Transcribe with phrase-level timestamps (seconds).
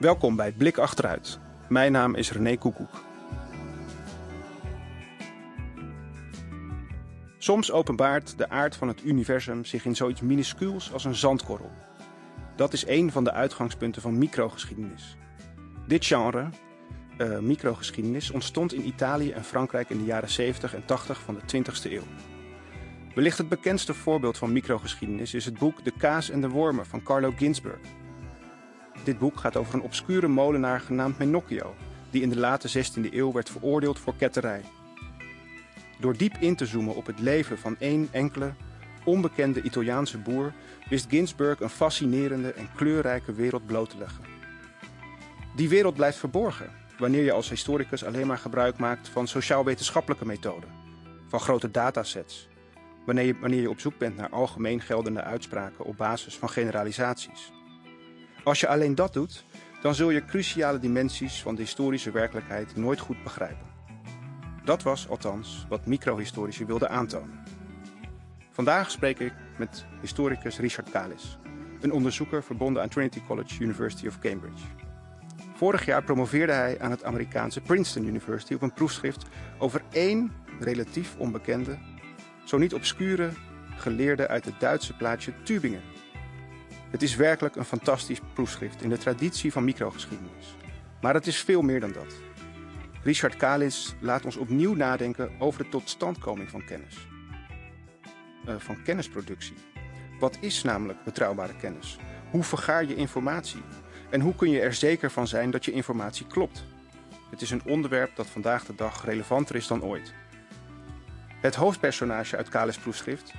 [0.00, 1.38] Welkom bij Blik Achteruit.
[1.68, 3.04] Mijn naam is René Koekoek.
[7.38, 11.70] Soms openbaart de aard van het universum zich in zoiets minuscuuls als een zandkorrel.
[12.56, 15.16] Dat is een van de uitgangspunten van microgeschiedenis.
[15.86, 16.48] Dit genre,
[17.18, 21.62] uh, microgeschiedenis, ontstond in Italië en Frankrijk in de jaren 70 en 80 van de
[21.62, 22.06] 20e eeuw.
[23.14, 27.02] Wellicht het bekendste voorbeeld van microgeschiedenis is het boek De kaas en de wormen van
[27.02, 27.80] Carlo Ginzburg.
[29.04, 31.74] Dit boek gaat over een obscure molenaar genaamd Menocchio,
[32.10, 34.62] die in de late 16e eeuw werd veroordeeld voor ketterij.
[35.98, 38.52] Door diep in te zoomen op het leven van één enkele,
[39.04, 40.52] onbekende Italiaanse boer,
[40.88, 44.24] wist Ginsburg een fascinerende en kleurrijke wereld bloot te leggen.
[45.56, 50.70] Die wereld blijft verborgen wanneer je als historicus alleen maar gebruik maakt van sociaal-wetenschappelijke methoden,
[51.28, 52.48] van grote datasets,
[53.06, 57.52] wanneer je, wanneer je op zoek bent naar algemeen geldende uitspraken op basis van generalisaties.
[58.44, 59.44] Als je alleen dat doet,
[59.82, 63.66] dan zul je cruciale dimensies van de historische werkelijkheid nooit goed begrijpen.
[64.64, 67.42] Dat was althans wat microhistorici wilden aantonen.
[68.50, 71.38] Vandaag spreek ik met historicus Richard Kalis,
[71.80, 74.64] een onderzoeker verbonden aan Trinity College University of Cambridge.
[75.54, 79.24] Vorig jaar promoveerde hij aan het Amerikaanse Princeton University op een proefschrift
[79.58, 81.78] over één relatief onbekende,
[82.44, 83.30] zo niet obscure
[83.76, 85.89] geleerde uit het Duitse plaatsje Tübingen.
[86.90, 90.56] Het is werkelijk een fantastisch proefschrift in de traditie van microgeschiedenis.
[91.00, 92.14] Maar het is veel meer dan dat.
[93.02, 96.96] Richard Kalis laat ons opnieuw nadenken over de totstandkoming van kennis.
[98.48, 99.54] Uh, van kennisproductie.
[100.18, 101.98] Wat is namelijk betrouwbare kennis?
[102.30, 103.62] Hoe vergaar je informatie?
[104.10, 106.64] En hoe kun je er zeker van zijn dat je informatie klopt?
[107.30, 110.14] Het is een onderwerp dat vandaag de dag relevanter is dan ooit.
[111.40, 113.32] Het hoofdpersonage uit Kalis' proefschrift,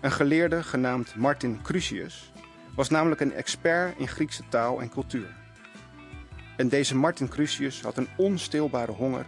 [0.00, 2.32] een geleerde genaamd Martin Crucius,
[2.78, 5.36] was namelijk een expert in Griekse taal en cultuur.
[6.56, 9.26] En deze Martin Crucius had een onstilbare honger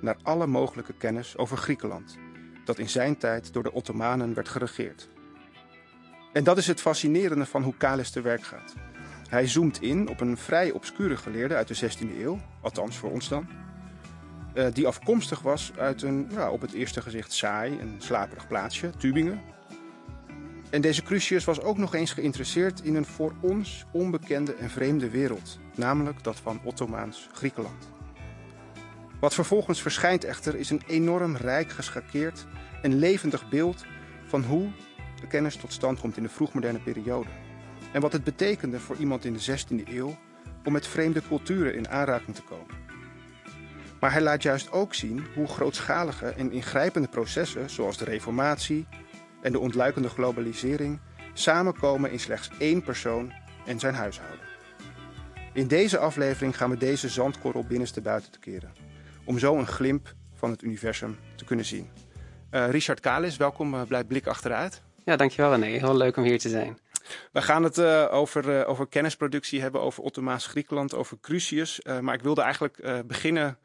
[0.00, 2.18] naar alle mogelijke kennis over Griekenland,
[2.64, 5.08] dat in zijn tijd door de Ottomanen werd geregeerd.
[6.32, 8.74] En dat is het fascinerende van hoe Kalis te werk gaat.
[9.28, 13.28] Hij zoomt in op een vrij obscure geleerde uit de 16e eeuw, althans voor ons
[13.28, 13.48] dan,
[14.54, 18.90] eh, die afkomstig was uit een ja, op het eerste gezicht saai en slaperig plaatsje,
[18.90, 19.40] Tübingen,
[20.70, 25.10] en deze Crucius was ook nog eens geïnteresseerd in een voor ons onbekende en vreemde
[25.10, 27.88] wereld, namelijk dat van Ottomaans Griekenland.
[29.20, 32.46] Wat vervolgens verschijnt echter is een enorm rijk geschakeerd
[32.82, 33.84] en levendig beeld
[34.26, 34.70] van hoe
[35.20, 37.28] de kennis tot stand komt in de vroegmoderne periode.
[37.92, 40.16] En wat het betekende voor iemand in de 16e eeuw
[40.64, 42.74] om met vreemde culturen in aanraking te komen.
[44.00, 48.86] Maar hij laat juist ook zien hoe grootschalige en ingrijpende processen zoals de reformatie,
[49.42, 51.00] en de ontluikende globalisering
[51.32, 53.32] samenkomen in slechts één persoon
[53.66, 54.44] en zijn huishouden.
[55.52, 58.72] In deze aflevering gaan we deze zandkorrel binnenste buiten te keren,
[59.24, 61.90] om zo een glimp van het universum te kunnen zien.
[62.50, 64.82] Uh, Richard Kalis, welkom uh, bij Blik Achteruit.
[65.04, 65.66] Ja, dankjewel René.
[65.66, 66.78] Heel leuk om hier te zijn.
[67.32, 71.80] We gaan het uh, over, over kennisproductie hebben, over Ottomaans Griekenland, over Crucius.
[72.00, 73.58] maar ik wilde eigenlijk beginnen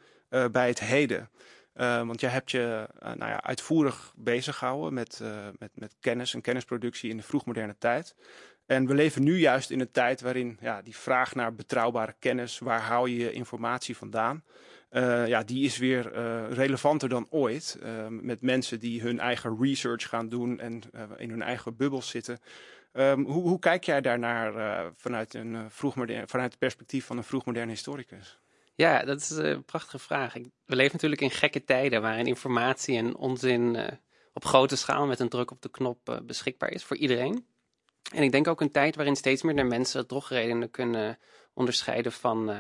[0.52, 1.30] bij het heden.
[1.76, 5.96] Uh, want jij hebt je uh, nou ja, uitvoerig bezig gehouden met, uh, met, met
[6.00, 8.16] kennis en kennisproductie in de vroegmoderne tijd.
[8.66, 12.60] En we leven nu juist in een tijd waarin ja, die vraag naar betrouwbare kennis,
[12.60, 14.44] waar hou je informatie vandaan,
[15.26, 16.14] ja, die is weer
[16.54, 17.80] relevanter dan ooit.
[18.10, 20.82] met mensen die hun eigen research gaan doen en
[21.18, 22.40] in hun eigen bubbels zitten.
[22.94, 24.54] Um, hoe, hoe, kijk jij daarnaar
[24.96, 25.72] vanuit, een,
[26.26, 28.41] vanuit het perspectief van een vroegmoderne historicus?
[28.76, 30.34] Ja, dat is een prachtige vraag.
[30.66, 33.88] We leven natuurlijk in gekke tijden waarin informatie en onzin uh,
[34.34, 37.46] op grote schaal met een druk op de knop uh, beschikbaar is voor iedereen.
[38.14, 41.20] En ik denk ook een tijd waarin steeds meer mensen drogredenen kunnen
[41.54, 42.52] onderscheiden van,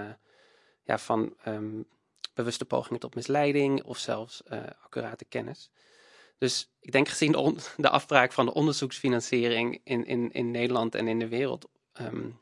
[0.83, 1.87] ja, van um,
[2.33, 4.43] bewuste pogingen tot misleiding of zelfs
[4.83, 5.71] accurate kennis.
[6.41, 7.31] Dus ik denk gezien
[7.77, 11.69] de, afbraak van de onderzoeksfinanciering in, in, in Nederland en in de wereld,
[12.01, 12.39] um,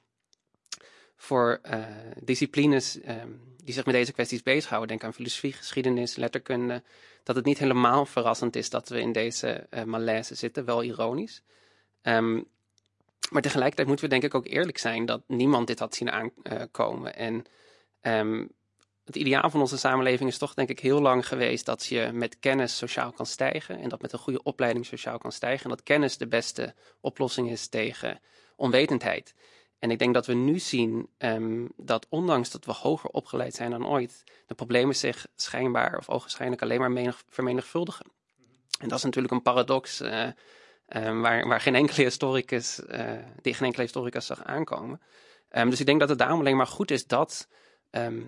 [1.21, 1.85] voor uh,
[2.23, 6.83] disciplines um, die zich met deze kwesties bezighouden, denk aan filosofie, geschiedenis, letterkunde,
[7.23, 11.41] dat het niet helemaal verrassend is dat we in deze uh, malaise zitten, wel ironisch.
[12.01, 12.47] Um,
[13.29, 17.15] maar tegelijkertijd moeten we denk ik ook eerlijk zijn dat niemand dit had zien aankomen.
[17.15, 17.45] En
[18.01, 18.49] um,
[19.05, 22.39] het ideaal van onze samenleving is toch denk ik heel lang geweest dat je met
[22.39, 25.83] kennis sociaal kan stijgen en dat met een goede opleiding sociaal kan stijgen en dat
[25.83, 28.19] kennis de beste oplossing is tegen
[28.55, 29.33] onwetendheid.
[29.79, 33.71] En ik denk dat we nu zien um, dat ondanks dat we hoger opgeleid zijn
[33.71, 38.05] dan ooit, de problemen zich schijnbaar of ogenschijnlijk alleen maar menig, vermenigvuldigen.
[38.79, 40.27] En dat is natuurlijk een paradox uh,
[40.87, 43.11] um, waar, waar geen enkele historicus, uh,
[43.41, 45.01] die geen enkele historicus zag aankomen.
[45.49, 47.47] Ehm, dus ik denk dat het daarom alleen maar goed is dat
[47.89, 48.21] ehm,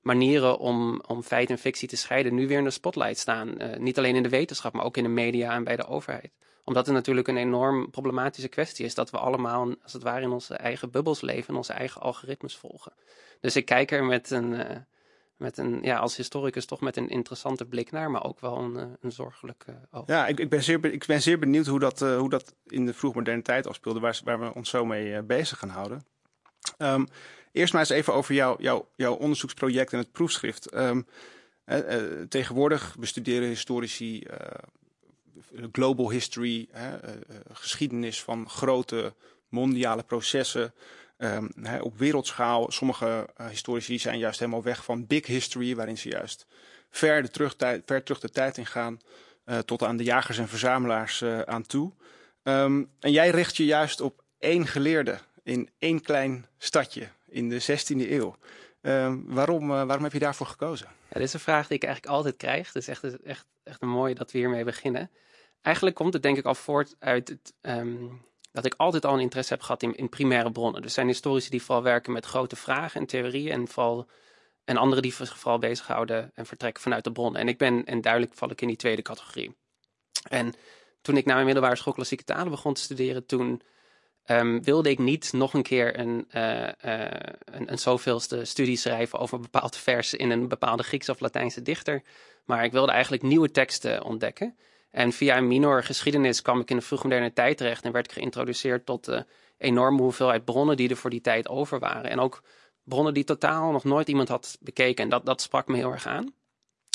[0.00, 3.62] manieren om, om feit en fictie te scheiden nu weer in de spotlight staan.
[3.62, 6.32] Uh, niet alleen in de wetenschap, maar ook in de media en bij de overheid.
[6.64, 10.30] Omdat het natuurlijk een enorm problematische kwestie is dat we allemaal, als het ware, in
[10.30, 12.92] onze eigen bubbels leven en onze eigen algoritmes volgen.
[13.40, 14.76] Dus ik kijk er met een, uh,
[15.36, 18.76] met een ja, als historicus toch met een interessante blik naar, maar ook wel een,
[18.76, 20.06] uh, een zorgelijke oog.
[20.06, 22.94] Ja, ik, ik, ben zeer, ik ben zeer benieuwd hoe dat, hoe dat in de
[22.94, 26.04] vroegmoderne tijd afspeelde, waar, waar we ons zo mee bezig gaan houden.
[26.78, 27.06] Um,
[27.54, 30.74] Eerst maar eens even over jou, jou, jouw onderzoeksproject en het proefschrift.
[30.74, 30.98] Uh,
[32.28, 34.26] tegenwoordig bestuderen historici
[35.72, 36.68] global history,
[37.52, 39.14] geschiedenis van grote
[39.48, 40.74] mondiale processen
[41.18, 42.70] um, op wereldschaal.
[42.70, 46.46] Sommige historici zijn juist helemaal weg van big history, waarin ze juist
[46.90, 47.54] ver, de terug,
[47.84, 49.00] ver terug de tijd in gaan,
[49.64, 51.92] tot aan de jagers en verzamelaars aan toe.
[52.42, 57.62] Um, en jij richt je juist op één geleerde in één klein stadje in de
[57.62, 58.36] 16e eeuw.
[58.82, 60.86] Uh, waarom, waarom heb je daarvoor gekozen?
[60.86, 62.66] Ja, dit is een vraag die ik eigenlijk altijd krijg.
[62.66, 65.10] Het is echt, echt, echt een dat we hiermee beginnen.
[65.64, 68.22] Eigenlijk komt het denk ik al voort uit het, um,
[68.52, 70.80] dat ik altijd al een interesse heb gehad in, in primaire bronnen.
[70.80, 74.06] Dus er zijn historici die vooral werken met grote vragen en theorieën en, vooral,
[74.64, 77.40] en anderen die vooral bezighouden en vertrekken vanuit de bronnen.
[77.40, 79.56] En ik ben, en duidelijk val ik in die tweede categorie.
[80.28, 80.54] En
[81.02, 83.62] toen ik naar mijn middelbare school klassieke talen begon te studeren, toen
[84.26, 86.68] Um, wilde ik niet nog een keer een, uh,
[87.44, 91.62] een, een zoveelste studie schrijven over een bepaald vers in een bepaalde Griekse of Latijnse
[91.62, 92.02] dichter.
[92.44, 94.56] Maar ik wilde eigenlijk nieuwe teksten ontdekken.
[94.94, 98.12] En via een minor geschiedenis kwam ik in de vroegmoderne tijd terecht en werd ik
[98.12, 99.26] geïntroduceerd tot de
[99.58, 102.10] enorme hoeveelheid bronnen die er voor die tijd over waren.
[102.10, 102.42] En ook
[102.82, 105.04] bronnen die totaal nog nooit iemand had bekeken.
[105.04, 106.34] En dat, dat sprak me heel erg aan.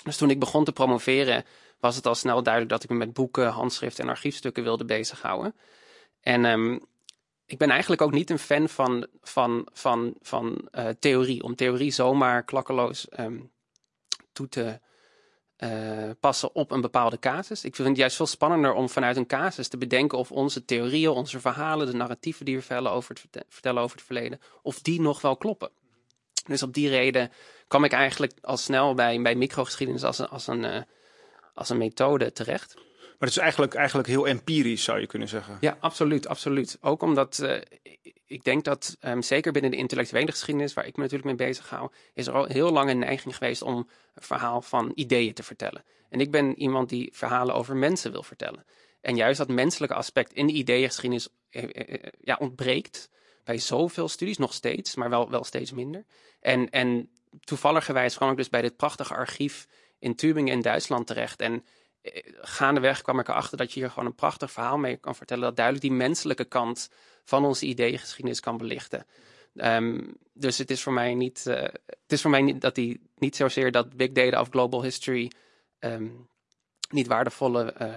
[0.03, 1.45] Dus toen ik begon te promoveren,
[1.79, 5.55] was het al snel duidelijk dat ik me met boeken, handschriften en archiefstukken wilde bezighouden.
[6.21, 6.85] En um,
[7.45, 11.43] ik ben eigenlijk ook niet een fan van, van, van, van uh, theorie.
[11.43, 13.51] Om theorie zomaar klakkeloos um,
[14.31, 14.79] toe te
[15.63, 17.63] uh, passen op een bepaalde casus.
[17.63, 21.09] Ik vind het juist veel spannender om vanuit een casus te bedenken of onze theorieën,
[21.09, 25.01] onze verhalen, de narratieven die we vertellen over het, vertellen over het verleden, of die
[25.01, 25.69] nog wel kloppen.
[26.45, 27.31] Dus op die reden
[27.67, 30.81] kwam ik eigenlijk al snel bij, bij microgeschiedenis als een, als, een, uh,
[31.53, 32.75] als een methode terecht.
[33.19, 35.57] Maar het is eigenlijk, eigenlijk heel empirisch, zou je kunnen zeggen.
[35.61, 36.27] Ja, absoluut.
[36.27, 36.77] absoluut.
[36.81, 37.57] Ook omdat uh,
[38.25, 41.69] ik denk dat, um, zeker binnen de intellectuele geschiedenis, waar ik me natuurlijk mee bezig
[41.69, 43.75] hou, is er al heel lang een neiging geweest om
[44.13, 45.83] een verhaal van ideeën te vertellen.
[46.09, 48.65] En ik ben iemand die verhalen over mensen wil vertellen.
[49.01, 53.09] En juist dat menselijke aspect in de ideeëngeschiedenis uh, uh, ja, ontbreekt
[53.43, 56.05] bij zoveel studies, nog steeds, maar wel, wel steeds minder.
[56.39, 59.67] En, en toevalligerwijs kwam ik dus bij dit prachtige archief
[59.99, 61.39] in Tübingen in Duitsland terecht.
[61.39, 61.65] En
[62.41, 65.43] gaandeweg kwam ik erachter dat je hier gewoon een prachtig verhaal mee kan vertellen.
[65.43, 66.89] Dat duidelijk die menselijke kant
[67.23, 69.05] van onze ideeëngeschiedenis kan belichten.
[69.53, 71.55] Um, dus het is voor mij niet, uh,
[71.85, 75.31] het is voor mij niet dat die niet zozeer dat big data of global history
[75.79, 76.27] um,
[76.89, 77.95] niet waardevolle uh,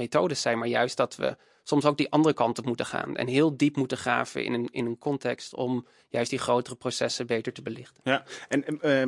[0.00, 3.16] methodes zijn, maar juist dat we soms ook die andere kant op moeten gaan.
[3.16, 7.26] En heel diep moeten graven in een, in een context om juist die grotere processen
[7.26, 8.00] beter te belichten.
[8.04, 9.02] Ja, en uh,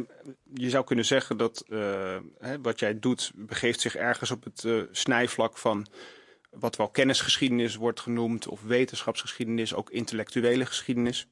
[0.54, 1.64] je zou kunnen zeggen dat
[2.38, 5.86] hè, wat jij doet begeeft zich ergens op het uh, snijvlak van
[6.50, 11.26] wat wel kennisgeschiedenis wordt genoemd, of wetenschapsgeschiedenis, ook intellectuele geschiedenis.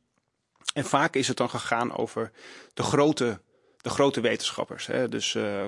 [0.74, 2.30] En vaak is het dan gegaan over
[2.74, 3.40] de grote
[3.80, 4.86] de grote wetenschappers.
[4.86, 5.08] Hè?
[5.08, 5.64] Dus uh,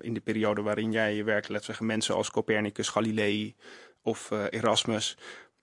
[0.00, 3.54] in de periode waarin jij werkt, laten we zeggen, mensen als Copernicus, Galilei,
[4.02, 5.16] of uh, Erasmus.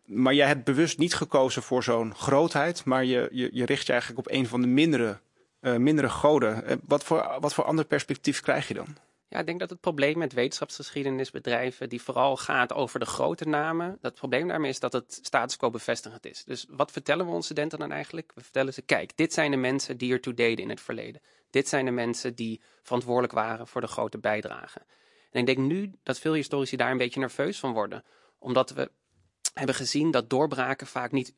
[0.05, 3.91] Maar jij hebt bewust niet gekozen voor zo'n grootheid, maar je, je, je richt je
[3.91, 5.19] eigenlijk op een van de mindere,
[5.59, 6.81] mindere goden.
[6.85, 8.97] Wat, voor, wat voor ander perspectief krijg je dan?
[9.29, 13.97] Ja, ik denk dat het probleem met wetenschapsgeschiedenisbedrijven, die vooral gaat over de grote namen,
[14.01, 16.43] dat probleem daarmee is dat het status quo bevestigend is.
[16.43, 18.31] Dus wat vertellen we onze studenten dan eigenlijk?
[18.35, 21.21] We vertellen ze, kijk, dit zijn de mensen die ertoe deden in het verleden.
[21.49, 24.79] Dit zijn de mensen die verantwoordelijk waren voor de grote bijdrage.
[25.31, 28.03] En ik denk nu dat veel historici daar een beetje nerveus van worden
[28.39, 28.91] omdat we
[29.53, 31.33] hebben gezien dat doorbraken vaak niet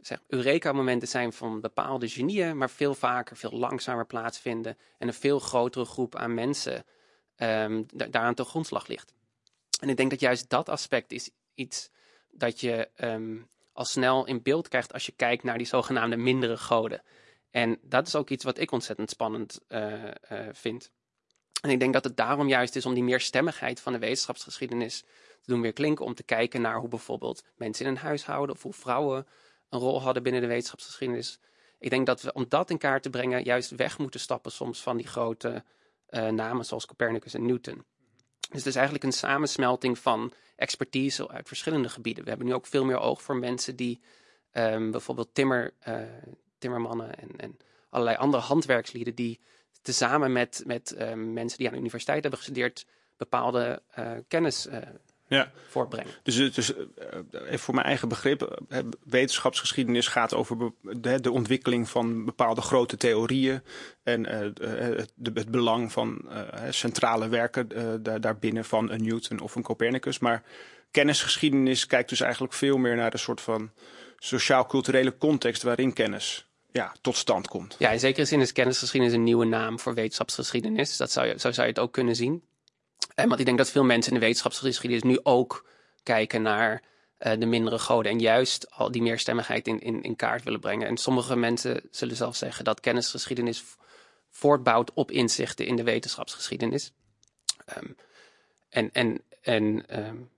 [0.00, 5.38] zeg, Eureka-momenten zijn van bepaalde genieën, maar veel vaker, veel langzamer plaatsvinden en een veel
[5.38, 6.84] grotere groep aan mensen
[7.36, 9.14] um, daaraan te grondslag ligt.
[9.80, 11.90] En ik denk dat juist dat aspect is iets
[12.30, 16.56] dat je um, al snel in beeld krijgt als je kijkt naar die zogenaamde mindere
[16.56, 17.02] goden.
[17.54, 20.10] En dat is ook iets wat ik ontzettend spannend uh, uh,
[20.52, 20.90] vind.
[21.60, 25.00] En ik denk dat het daarom juist is om die meerstemmigheid van de wetenschapsgeschiedenis
[25.40, 26.04] te doen weer klinken.
[26.04, 29.26] Om te kijken naar hoe bijvoorbeeld mensen in een huishouden of hoe vrouwen
[29.68, 31.38] een rol hadden binnen de wetenschapsgeschiedenis.
[31.78, 34.82] Ik denk dat we om dat in kaart te brengen juist weg moeten stappen soms
[34.82, 35.64] van die grote
[36.10, 37.84] uh, namen zoals Copernicus en Newton.
[38.40, 42.22] Dus het is eigenlijk een samensmelting van expertise uit verschillende gebieden.
[42.24, 44.00] We hebben nu ook veel meer oog voor mensen die
[44.50, 45.74] ehm, bijvoorbeeld timmer,
[46.64, 47.56] timmermannen en, en
[47.90, 49.40] allerlei andere handwerkslieden die
[49.82, 54.76] tezamen met, met ehm, mensen die aan de universiteit hebben gestudeerd bepaalde uh, kennis uh,
[55.26, 55.52] ja.
[55.68, 56.12] voortbrengen.
[56.22, 56.72] Dus, dus
[57.32, 58.62] even voor mijn eigen begrip,
[59.04, 63.62] wetenschapsgeschiedenis gaat over de, de ontwikkeling van bepaalde grote theorieën
[64.02, 66.28] en de, het belang van
[66.70, 67.68] centrale werken
[68.20, 70.18] daarbinnen van een Newton of een Copernicus.
[70.18, 70.42] Maar
[70.90, 73.70] kennisgeschiedenis kijkt dus eigenlijk veel meer naar de soort van
[74.18, 77.76] sociaal-culturele context waarin kennis ja, tot stand komt.
[77.78, 80.96] Ja, in zekere zin is kennisgeschiedenis een nieuwe naam voor wetenschapsgeschiedenis.
[80.96, 82.44] Dat zou je, zo zou je het ook kunnen zien.
[83.14, 85.66] En want ik denk dat veel mensen in de wetenschapsgeschiedenis nu ook
[86.02, 86.82] kijken naar
[87.18, 88.12] uh, de mindere goden.
[88.12, 90.86] En juist al die meerstemmigheid in, in, in kaart willen brengen.
[90.86, 93.64] En sommige mensen zullen zelfs zeggen dat kennisgeschiedenis
[94.30, 96.92] voortbouwt op inzichten in de wetenschapsgeschiedenis.
[97.76, 97.96] Um,
[98.68, 100.30] en en, en um,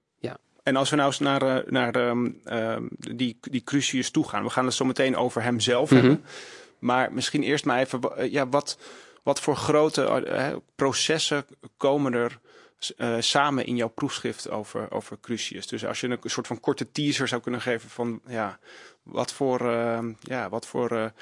[0.66, 4.42] en als we nou eens naar, uh, naar uh, die, die Crucius toe gaan.
[4.42, 6.24] We gaan het zo meteen over hemzelf mm hebben.
[6.78, 8.78] Maar misschien eerst maar even, eh, ja, wat,
[9.22, 11.46] wat voor grote uh, processen
[11.76, 12.38] komen er
[12.96, 15.66] uh, samen in jouw proefschrift over, over Crucius?
[15.66, 18.58] Dus als je een soort van korte teaser zou kunnen geven van, ja,
[19.02, 21.12] wat voor, ehm, ja, wat voor,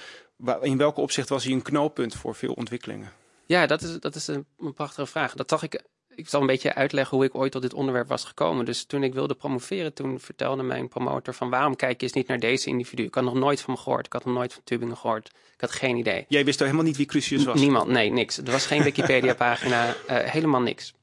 [0.61, 3.13] in welke opzicht was hij een knooppunt voor veel ontwikkelingen?
[3.47, 5.35] Ja, dat is, dat is een, een prachtige vraag.
[5.35, 5.83] Dat zag ik
[6.15, 8.65] ik zal een beetje uitleggen hoe ik ooit tot dit onderwerp was gekomen.
[8.65, 12.27] Dus toen ik wilde promoveren, toen vertelde mijn promotor van waarom kijk je eens niet
[12.27, 13.03] naar deze individu?
[13.03, 14.07] Ik had nog nooit van hem gehoord.
[14.07, 15.29] Ik had nog nooit van Tubingen gehoord.
[15.55, 16.25] Ik had geen idee.
[16.29, 17.61] Jij wist toch helemaal niet wie Crucius was?
[17.61, 18.39] Niemand, nee, niks.
[18.39, 20.95] Er was geen Wikipedia-pagina, uh, helemaal niks.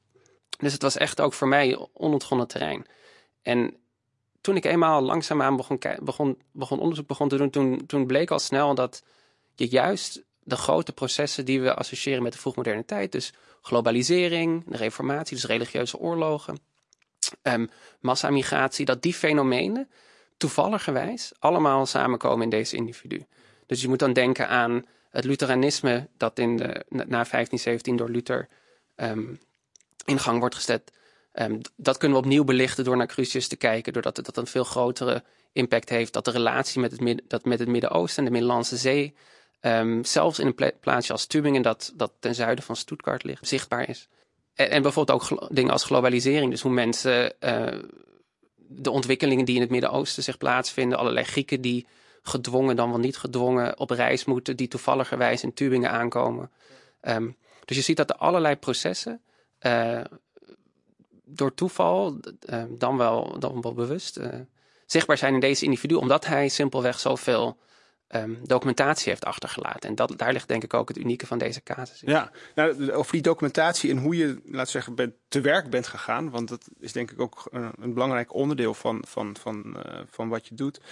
[0.58, 2.86] Dus het was echt ook voor mij onontgonnen terrein.
[3.42, 3.76] En
[4.40, 8.38] toen ik eenmaal langzaamaan begon, begon, begon onderzoek begon te doen, toen, toen bleek al
[8.38, 9.02] snel dat
[9.54, 13.32] je juist de grote processen die we associëren met de vroegmoderne tijd, dus
[13.62, 16.58] globalisering, de reformatie, dus religieuze oorlogen,
[17.42, 17.70] um,
[18.00, 19.88] massamigratie, dat die fenomenen
[20.36, 23.26] toevalligerwijs allemaal samenkomen in deze individu.
[23.66, 28.48] Dus je moet dan denken aan het Lutheranisme dat in de, na 1517 door Luther
[28.96, 29.40] um,
[30.04, 30.92] in gang wordt gezet.
[31.34, 34.46] Um, dat kunnen we opnieuw belichten door naar Crucius te kijken, doordat het dat een
[34.46, 36.12] veel grotere impact heeft.
[36.12, 39.14] Dat de relatie met het, dat met het Midden-Oosten en de Middellandse Zee
[39.64, 43.88] Um, zelfs in een plaatsje als Tübingen, dat, dat ten zuiden van Stuttgart ligt, zichtbaar
[43.88, 44.08] is.
[44.54, 46.50] En, en bijvoorbeeld ook dingen als globalisering.
[46.50, 47.78] Dus hoe mensen uh,
[48.56, 51.86] de ontwikkelingen die in het Midden-Oosten zich plaatsvinden, allerlei Grieken die
[52.22, 56.50] gedwongen dan wel niet gedwongen op reis moeten, die toevalligerwijs in Tübingen aankomen.
[57.02, 59.20] Um, dus je ziet dat er allerlei processen
[59.60, 60.00] uh,
[61.24, 62.16] door toeval,
[62.50, 64.20] uh, dan, wel, dan wel bewust,
[64.86, 67.56] zichtbaar zijn in deze individu, omdat hij simpelweg zoveel
[68.14, 69.88] um, documentatie heeft achtergelaten.
[69.88, 72.02] En dat, daar ligt denk ik ook het unieke van deze casus.
[72.04, 76.30] Ja, nou, over die documentatie en hoe je, laat zeggen, bent, te werk bent gegaan.
[76.30, 80.28] Want dat is denk ik ook een, een belangrijk onderdeel van, van, van, uh, van
[80.28, 80.78] wat je doet.
[80.78, 80.84] Uh,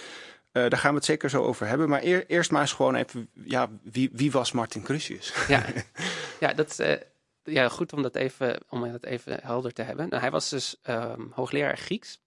[0.51, 1.89] daar gaan we het zeker zo over hebben.
[1.89, 5.33] Maar eer, eerst maar eens gewoon even, ja, wie, wie was Martin Crucius?
[5.47, 5.65] Ja,
[6.39, 6.99] ja dat is
[7.43, 10.09] ja, goed om dat, even, om dat even helder te hebben.
[10.09, 12.21] Nou, hij was dus um, hoogleraar Grieks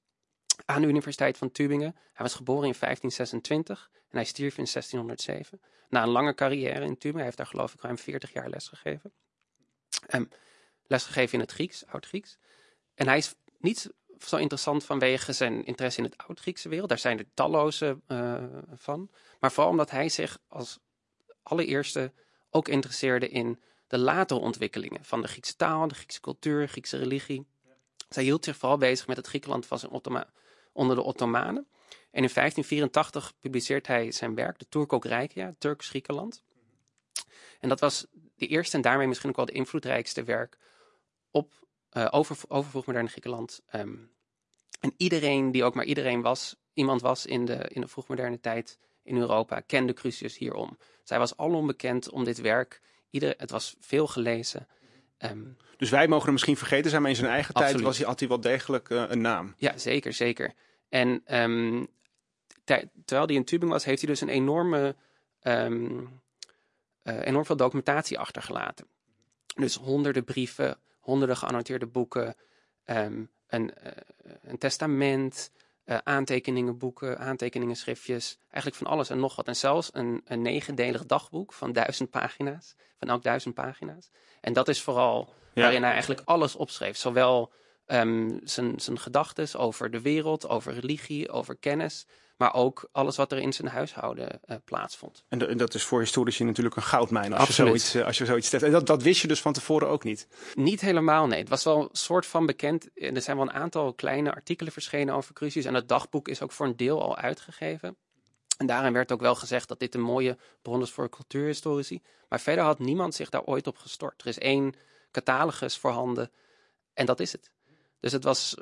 [0.64, 1.94] aan de Universiteit van Tübingen.
[2.12, 5.61] Hij was geboren in 1526 hij stierf in 1607.
[5.88, 9.12] Na een lange carrière in Tübingen, hij heeft daar geloof ik ruim 40 jaar lesgegeven.
[10.14, 10.28] Um,
[10.87, 12.38] lesgegeven in het Grieks, Oud-Grieks.
[12.94, 16.88] En hij is niet zo interessant vanwege zijn interesse in het Oud-Griekse wereld.
[16.88, 18.44] Daar zijn er talloze uh,
[18.75, 19.11] van.
[19.40, 20.78] Maar vooral omdat hij zich als
[21.42, 22.12] allereerste
[22.50, 27.47] ook interesseerde in de latere ontwikkelingen van de Griekse taal, de Griekse cultuur, Griekse religie.
[28.09, 30.33] Zij hield zich vooral bezig met het Griekenland van zijn Ottoma
[30.73, 31.66] onder de Ottomanen.
[32.14, 36.42] En in 1584 publiceert hij zijn werk, de Turk Rijkia, Turks Griekenland.
[37.61, 38.06] En dat was
[38.37, 40.59] de eerste en daarmee misschien ook wel de invloedrijkste werk
[41.30, 41.52] op,
[41.92, 43.61] uh, over, over vroegmoderne Griekenland.
[43.75, 44.11] Um,
[44.80, 48.78] en iedereen die ook maar iedereen was, iemand was in de, in de vroegmoderne tijd
[49.02, 50.78] in Europa, kende Crucius hierom.
[51.02, 52.80] Zij was alom bekend om dit werk.
[53.11, 54.68] Ieder, het was veel gelezen.
[55.18, 58.06] Um, dus wij mogen hem misschien vergeten zijn, maar in zijn eigen tijd was hij,
[58.06, 59.54] had hij wel degelijk uh, een naam.
[59.56, 60.54] Ja, zeker, zeker.
[60.88, 61.88] En um,
[62.64, 64.97] terwijl hij in Tübingen was, heeft hij dus een enorme,
[65.42, 66.21] um,
[67.02, 68.87] uh, enorm veel documentatie achtergelaten.
[69.54, 72.37] Dus honderden brieven, honderden geannoteerde boeken,
[72.87, 73.92] um, een, uh,
[74.42, 75.50] een, testament,
[75.85, 78.38] uh, aantekeningen, boeken, aantekeningen, schriftjes.
[78.42, 79.47] Eigenlijk van alles en nog wat.
[79.47, 84.11] En zelfs een, een negendelig dagboek van duizend pagina's, van elk duizend pagina's.
[84.40, 85.62] En dat is vooral ja.
[85.62, 86.97] waarin hij eigenlijk alles opschreef.
[86.97, 87.52] Zowel
[87.87, 92.06] um, zijn, zijn gedachten over de wereld, over religie, over kennis.
[92.36, 95.24] Maar ook alles wat er in zijn huishouden uh, plaatsvond.
[95.28, 98.24] En, en, dat is voor historici natuurlijk een goudmijn als, je zoiets, uh, als je
[98.24, 98.62] zoiets stelt.
[98.62, 100.28] En dat, dat wist je dus van tevoren ook niet?
[100.54, 101.38] Niet helemaal, nee.
[101.38, 102.88] Het was wel een soort van bekend.
[102.94, 105.64] Er zijn wel een aantal kleine artikelen verschenen over Crucius.
[105.64, 107.96] En het dagboek is ook voor een deel al uitgegeven.
[108.56, 112.02] En daarin werd ook wel gezegd dat dit een mooie bron is voor cultuurhistorici.
[112.28, 114.20] Maar verder had niemand zich daar ooit op gestort.
[114.20, 114.74] Er is één
[115.10, 116.30] catalogus voorhanden
[116.94, 117.50] en dat is het.
[118.00, 118.54] Dus het was,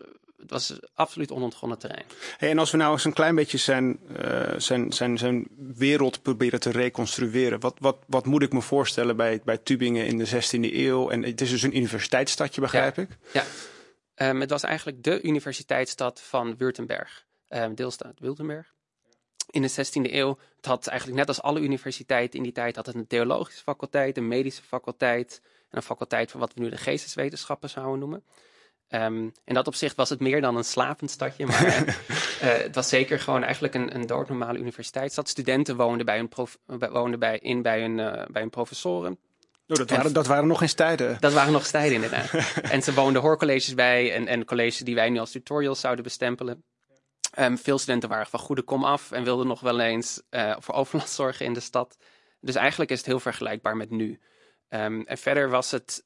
[0.43, 2.05] het was absoluut onontgonnen terrein.
[2.37, 6.23] Hey, en als we nou eens een klein beetje zijn, uh, zijn, zijn, zijn wereld
[6.23, 7.61] proberen te reconstrueren.
[7.61, 11.11] Wat, wat, wat moet ik me voorstellen bij, bij Tübingen in de 16e eeuw?
[11.11, 13.03] En het is dus een universiteitsstadje, begrijp ja.
[13.03, 13.09] ik?
[13.33, 13.45] Ja,
[14.29, 18.75] um, het was eigenlijk de universiteitsstad van Württemberg, um, deelstaat Württemberg.
[19.51, 22.87] In de 16e eeuw, het had eigenlijk net als alle universiteiten in die tijd, had
[22.87, 26.77] het een theologische faculteit, een medische faculteit en een faculteit voor wat we nu de
[26.77, 28.25] geesteswetenschappen zouden noemen.
[28.95, 31.83] Um, in dat opzicht was het meer dan een slapend stadje, maar uh,
[32.67, 35.29] het was zeker gewoon eigenlijk een, een doodnormale universiteitsstad.
[35.29, 39.13] Studenten woonden, bij hun prof, woonden bij, in bij hun, uh, bij hun professoren.
[39.13, 41.17] Oh, dat, waren, dat waren nog eens tijden.
[41.21, 42.31] Dat waren nog eens tijden, inderdaad.
[42.75, 46.65] en ze woonden hoorcolleges bij en, en colleges die wij nu als tutorials zouden bestempelen.
[47.39, 50.75] Um, veel studenten waren van goede kom af en wilden nog wel eens uh, voor
[50.75, 51.97] overlast zorgen in de stad.
[52.41, 54.21] Dus eigenlijk is het heel vergelijkbaar met nu.
[54.69, 56.05] Um, en verder was het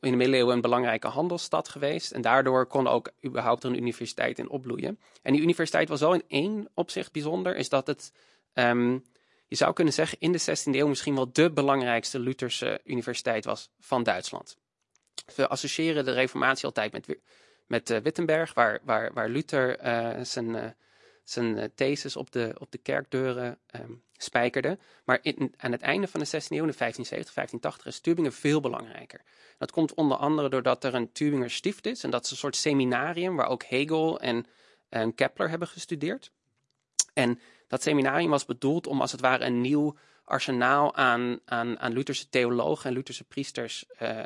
[0.00, 2.12] in de middeleeuwen een belangrijke handelsstad geweest.
[2.12, 4.98] En daardoor kon ook überhaupt er een universiteit in opbloeien.
[5.22, 8.12] En die universiteit was wel in één opzicht bijzonder, is dat het,
[8.54, 9.04] um,
[9.46, 13.70] je zou kunnen zeggen, in de 16e eeuw misschien wel de belangrijkste Lutherse universiteit was
[13.80, 14.56] van Duitsland.
[15.36, 17.18] We associëren de reformatie altijd met,
[17.66, 20.76] met uh, Wittenberg, waar, waar, waar Luther uh, zijn...
[21.24, 24.78] Zijn thesis op de, op de kerkdeuren um, spijkerde.
[25.04, 28.60] Maar in, aan het einde van de 16e eeuw, in 1570, 1580, is Tübingen veel
[28.60, 29.20] belangrijker.
[29.58, 32.04] Dat komt onder andere doordat er een Tübinger Stift is.
[32.04, 34.46] En dat is een soort seminarium waar ook Hegel en,
[34.88, 36.30] en Kepler hebben gestudeerd.
[37.12, 41.92] En dat seminarium was bedoeld om als het ware een nieuw arsenaal aan, aan, aan
[41.92, 44.22] Lutherse theologen en Lutherse priesters uh,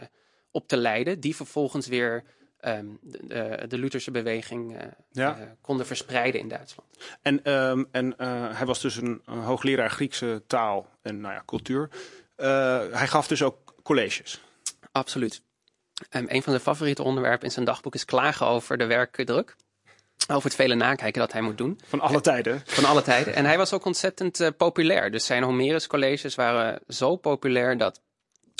[0.50, 1.21] op te leiden.
[1.21, 2.25] Die vervolgens weer
[2.61, 4.77] um, de, de, Lutherse beweging
[5.12, 5.38] ja.
[5.38, 6.88] uh, konden verspreiden in Duitsland.
[7.23, 11.43] En, um, en uh, hij was dus een, een, hoogleraar Griekse taal en nou ja,
[11.47, 11.89] cultuur.
[12.93, 14.41] hij gaf dus ook colleges.
[14.93, 15.43] Absoluut.
[16.11, 19.56] Um, een van de favoriete onderwerpen in zijn dagboek is klagen over de werkdruk.
[20.28, 21.80] Over het vele nakijken dat hij moet doen.
[21.87, 22.63] Van alle tijden.
[22.65, 23.35] Van alle tijden.
[23.35, 25.11] En hij was ook ontzettend uh, populair.
[25.11, 28.00] Dus zijn Homerus colleges waren zo populair dat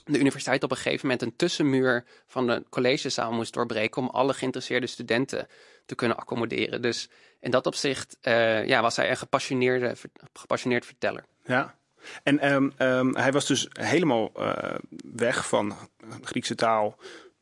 [0.09, 4.35] de universiteit op een gegeven moment een tussenmuur van de collegezaal moest doorbreken om alle
[4.35, 5.49] geïnteresseerde studenten
[5.87, 6.83] te kunnen accommoderen.
[6.83, 7.09] Dus
[7.41, 9.95] in dat opzicht uh, ja, was hij een gepassioneerde,
[10.33, 11.25] gepassioneerd verteller.
[11.45, 11.75] Ja.
[12.23, 14.75] En um, um, hij was dus helemaal uh,
[15.15, 15.77] weg van
[16.23, 16.97] Griekse taal,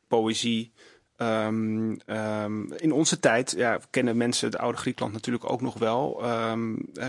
[0.07, 0.71] poëzie.
[1.17, 2.01] Um,
[2.75, 6.21] in onze tijd ja, kennen mensen het oude Griekenland natuurlijk ook nog wel.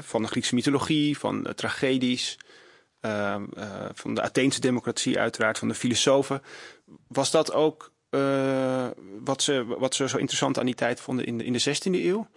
[0.03, 2.39] van de Griekse mythologie, van tragedies.
[3.01, 6.43] Uh, uh, van de Atheense democratie uiteraard, van de filosofen.
[7.09, 8.89] Was dat ook uh,
[9.21, 11.93] wat, ze, wat ze zo interessant aan die tijd vonden in de, in de 16e
[11.93, 12.29] eeuw?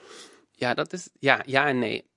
[0.52, 2.10] Ja, dat is, ja, ja en nee.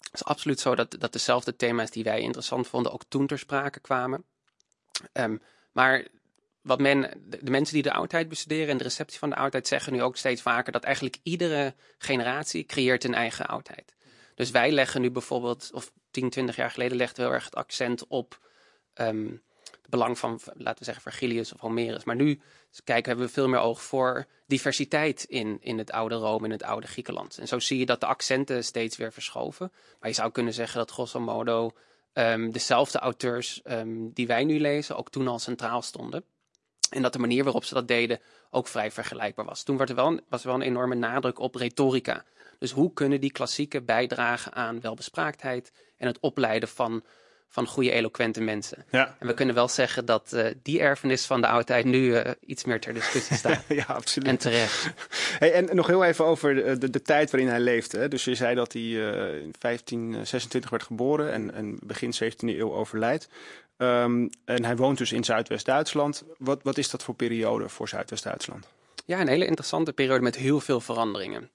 [0.00, 3.38] Het is absoluut zo dat, dat dezelfde thema's die wij interessant vonden ook toen ter
[3.38, 4.24] sprake kwamen.
[5.12, 6.06] Um, maar
[6.62, 9.92] wat men, de, mensen die de oudheid bestuderen en de receptie van de oudheid zeggen
[9.92, 13.94] nu ook steeds vaker dat eigenlijk iedere generatie creëert een eigen oudheid.
[14.34, 17.54] Dus wij leggen nu bijvoorbeeld, of 10, 20 jaar geleden legden we heel erg het
[17.54, 18.38] accent op
[18.94, 22.04] um, het belang van, laten we zeggen, Vergilius of Homerus.
[22.04, 22.40] Maar nu
[22.84, 26.62] kijken, hebben we veel meer oog voor diversiteit in, in het oude Rome, in het
[26.62, 27.38] oude Griekenland.
[27.38, 29.72] En zo zie je dat de accenten steeds weer verschoven.
[30.00, 31.72] Maar je zou kunnen zeggen dat grosso modo
[32.12, 36.24] um, dezelfde auteurs um, die wij nu lezen ook toen al centraal stonden.
[36.90, 38.20] En dat de manier waarop ze dat deden
[38.50, 39.62] ook vrij vergelijkbaar was.
[39.62, 42.24] Toen was er wel, was er wel een enorme nadruk op retorica.
[42.60, 47.02] Dus hoe kunnen die klassieken bijdragen aan welbespraaktheid en het opleiden van,
[47.48, 48.84] van goede, eloquente mensen?
[48.90, 49.16] Ja.
[49.18, 52.64] En we kunnen wel zeggen dat uh, die erfenis van de oudheid nu uh, iets
[52.64, 53.64] meer ter discussie staat.
[53.68, 54.28] ja, absoluut.
[54.28, 54.90] En terecht.
[55.38, 58.08] Hey, en nog heel even over de, de, de tijd waarin hij leefde.
[58.08, 62.72] Dus je zei dat hij uh, in 1526 werd geboren en, en begin 17e eeuw
[62.72, 63.28] overlijdt.
[63.76, 66.24] Um, en hij woont dus in Zuidwest-Duitsland.
[66.38, 68.66] Wat, wat is dat voor periode voor Zuidwest-Duitsland?
[69.04, 71.50] Ja, een hele interessante periode met heel veel veranderingen.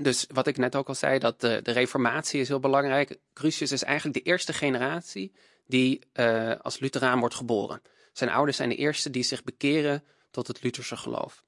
[0.00, 3.18] Dus wat ik net ook al zei, dat de, reformatie is heel belangrijk.
[3.32, 5.32] Crucius is eigenlijk de eerste generatie
[5.66, 7.82] die uh, als Lutheraan wordt geboren.
[8.12, 11.44] Zijn ouders zijn de eerste die zich bekeren tot het Lutherse geloof.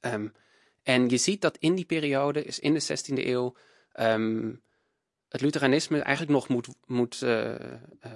[0.00, 0.32] Um,
[0.82, 3.56] en je ziet dat in die periode, is in de 16e eeuw,
[4.00, 4.62] um,
[5.28, 8.12] het Lutheranisme eigenlijk nog moet, moet uh, uh,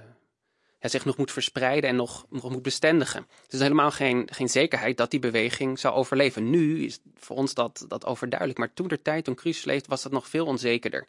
[0.82, 3.26] ja, zich nog moet verspreiden en nog, nog moet bestendigen.
[3.28, 6.50] Dus er is helemaal geen, geen zekerheid dat die beweging zou overleven.
[6.50, 8.58] Nu is voor ons dat, dat overduidelijk.
[8.58, 11.06] Maar toen de tijd, toen Crucis leefde, was dat nog veel onzekerder.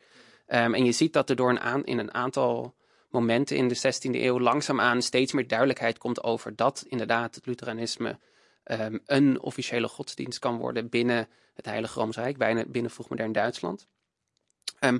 [0.47, 2.75] Um, en je ziet dat er door een aan, in een aantal
[3.09, 8.19] momenten in de 16e eeuw langzaamaan steeds meer duidelijkheid komt over dat inderdaad het Lutheranisme
[8.65, 13.87] um, een officiële godsdienst kan worden binnen het Heilige Roomse Rijk, binnen, binnen vroegmodern Duitsland.
[14.79, 14.99] Ehm,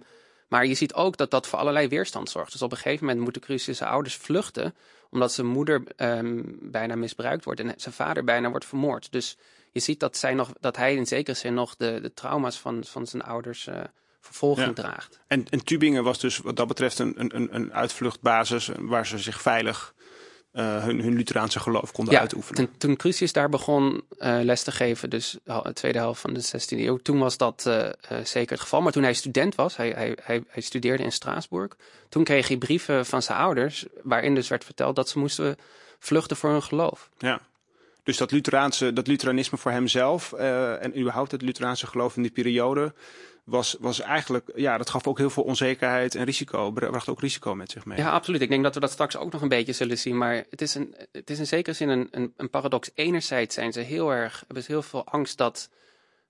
[0.54, 2.52] maar je ziet ook dat dat voor allerlei weerstand zorgt.
[2.52, 4.76] Dus op een gegeven moment moeten Crucius' ouders vluchten,
[5.10, 9.12] omdat zijn moeder ehm, bijna misbruikt wordt en zijn vader bijna wordt vermoord.
[9.12, 9.38] Dus
[9.72, 12.84] je ziet dat, zij nog, dat hij in zekere zin nog de, de trauma's van,
[12.84, 13.80] van zijn ouders uh,
[14.20, 15.20] vervolging draagt.
[15.28, 19.42] En, en Tübingen was dus wat dat betreft een, een, een uitvluchtbasis waar ze zich
[19.42, 19.93] veilig
[20.54, 22.66] uh, hun, hun Lutheraanse geloof konden ja, uitoefenen.
[22.66, 26.44] Toen, toen Crucius daar begon uh, les te geven, dus de tweede helft van de
[26.44, 27.90] 16e eeuw, toen was dat uh,
[28.24, 28.82] zeker het geval.
[28.82, 31.76] Maar toen hij student was, hij, hij, hij, hij, studeerde in Straatsburg,
[32.10, 35.58] toen kreeg hij brieven van zijn ouders, waarin dus werd verteld dat ze moesten
[36.00, 37.10] vluchten voor hun geloof.
[37.18, 37.42] Ja.
[38.04, 42.94] Dus dat, Lutheraanse, dat Lutheranisme voor hemzelf en überhaupt het Lutheraanse geloof in die periode
[43.44, 47.56] was, was eigenlijk, ja, dat gaf ook heel veel onzekerheid en risico, bracht ook risico
[47.56, 47.98] met zich mee.
[47.98, 48.42] Ja, absoluut.
[48.42, 50.18] Ik denk dat we dat straks ook nog een beetje zullen zien.
[50.18, 52.92] Maar het is, een, het is in zekere zin een, een, paradox.
[52.94, 55.70] Enerzijds zijn ze heel erg, hebben ze heel veel angst dat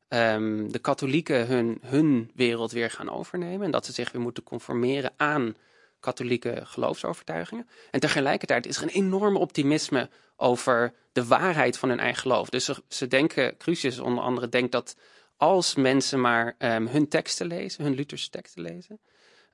[0.10, 3.65] um, de katholieken hun, hun wereld weer gaan overnemen.
[3.65, 5.56] En dat ze zich weer moeten conformeren aan
[5.99, 7.67] katholieke geloofsovertuigingen.
[7.91, 12.49] En tegelijkertijd is er een enorm optimisme over de waarheid van hun eigen geloof.
[12.49, 14.95] Dus ze, ze denken, Crucius onder andere denkt dat
[15.43, 18.99] als mensen maar um, hun teksten lezen, hun Lutherse teksten lezen,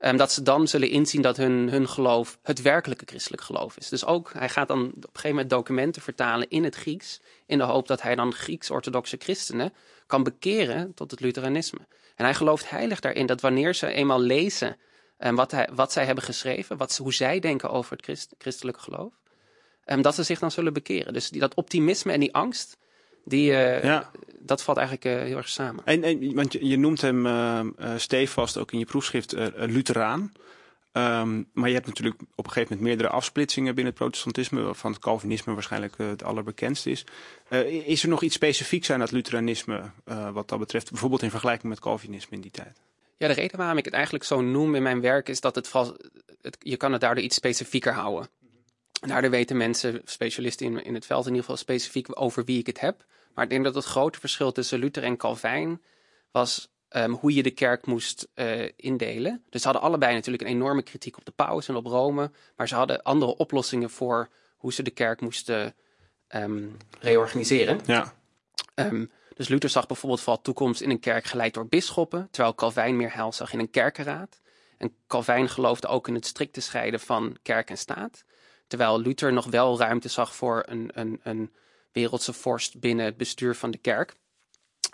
[0.00, 3.88] um, dat ze dan zullen inzien dat hun, hun geloof het werkelijke christelijk geloof is.
[3.88, 7.58] Dus ook, hij gaat dan op een gegeven moment documenten vertalen in het Grieks, in
[7.58, 9.72] de hoop dat hij dan Grieks-orthodoxe christenen
[10.06, 11.86] kan bekeren tot het Lutheranisme.
[12.14, 14.76] En hij gelooft heilig daarin dat wanneer ze eenmaal lezen
[15.18, 18.80] um, wat, hij, wat zij hebben geschreven, wat, hoe zij denken over het christ, christelijke
[18.80, 19.12] geloof,
[20.00, 21.12] dat ze zich dan zullen bekeren.
[21.12, 22.76] Dus die, dat optimisme en die angst,
[23.30, 24.10] die, uh, ja.
[24.38, 25.84] Dat valt eigenlijk uh, heel erg samen.
[25.84, 27.60] En, en, want je, je noemt hem uh,
[27.96, 30.32] stevast ook in je proefschrift Lutheraan.
[30.92, 34.92] Um, maar je hebt natuurlijk op een gegeven moment meerdere afsplitsingen binnen het protestantisme, waarvan
[34.92, 37.04] het Calvinisme waarschijnlijk het allerbekendst is.
[37.84, 39.82] is er nog iets specifieks aan het Lutheranisme
[40.32, 42.80] wat dat betreft, bijvoorbeeld in vergelijking met Calvinisme in die tijd?
[43.16, 45.72] Ja, de reden waarom ik het eigenlijk zo noem in mijn werk is dat het,
[46.42, 48.28] het je kan het daardoor iets specifieker houden.
[49.00, 52.66] Daardoor weten mensen, specialisten in, in het veld in ieder geval specifiek over wie ik
[52.66, 53.04] het heb.
[53.34, 55.82] Maar ik denk dat het grote verschil tussen Luther en Calvijn
[56.30, 59.44] was um, hoe je de kerk moest uh, indelen.
[59.50, 62.30] Dus ze hadden allebei natuurlijk een enorme kritiek op de paus en op Rome.
[62.56, 65.74] Maar ze hadden andere oplossingen voor hoe ze de kerk moesten
[66.28, 67.80] um, reorganiseren.
[67.86, 68.14] Ja.
[68.74, 72.96] Um, dus Luther zag bijvoorbeeld vooral toekomst in een kerk geleid door bisschoppen, terwijl Calvijn
[72.96, 74.40] meer heil zag in een kerkenraad.
[74.78, 78.24] En Calvijn geloofde ook in het strikte scheiden van kerk en staat.
[78.66, 81.52] Terwijl Luther nog wel ruimte zag voor een, een, een
[81.92, 84.14] wereldse vorst binnen het bestuur van de kerk.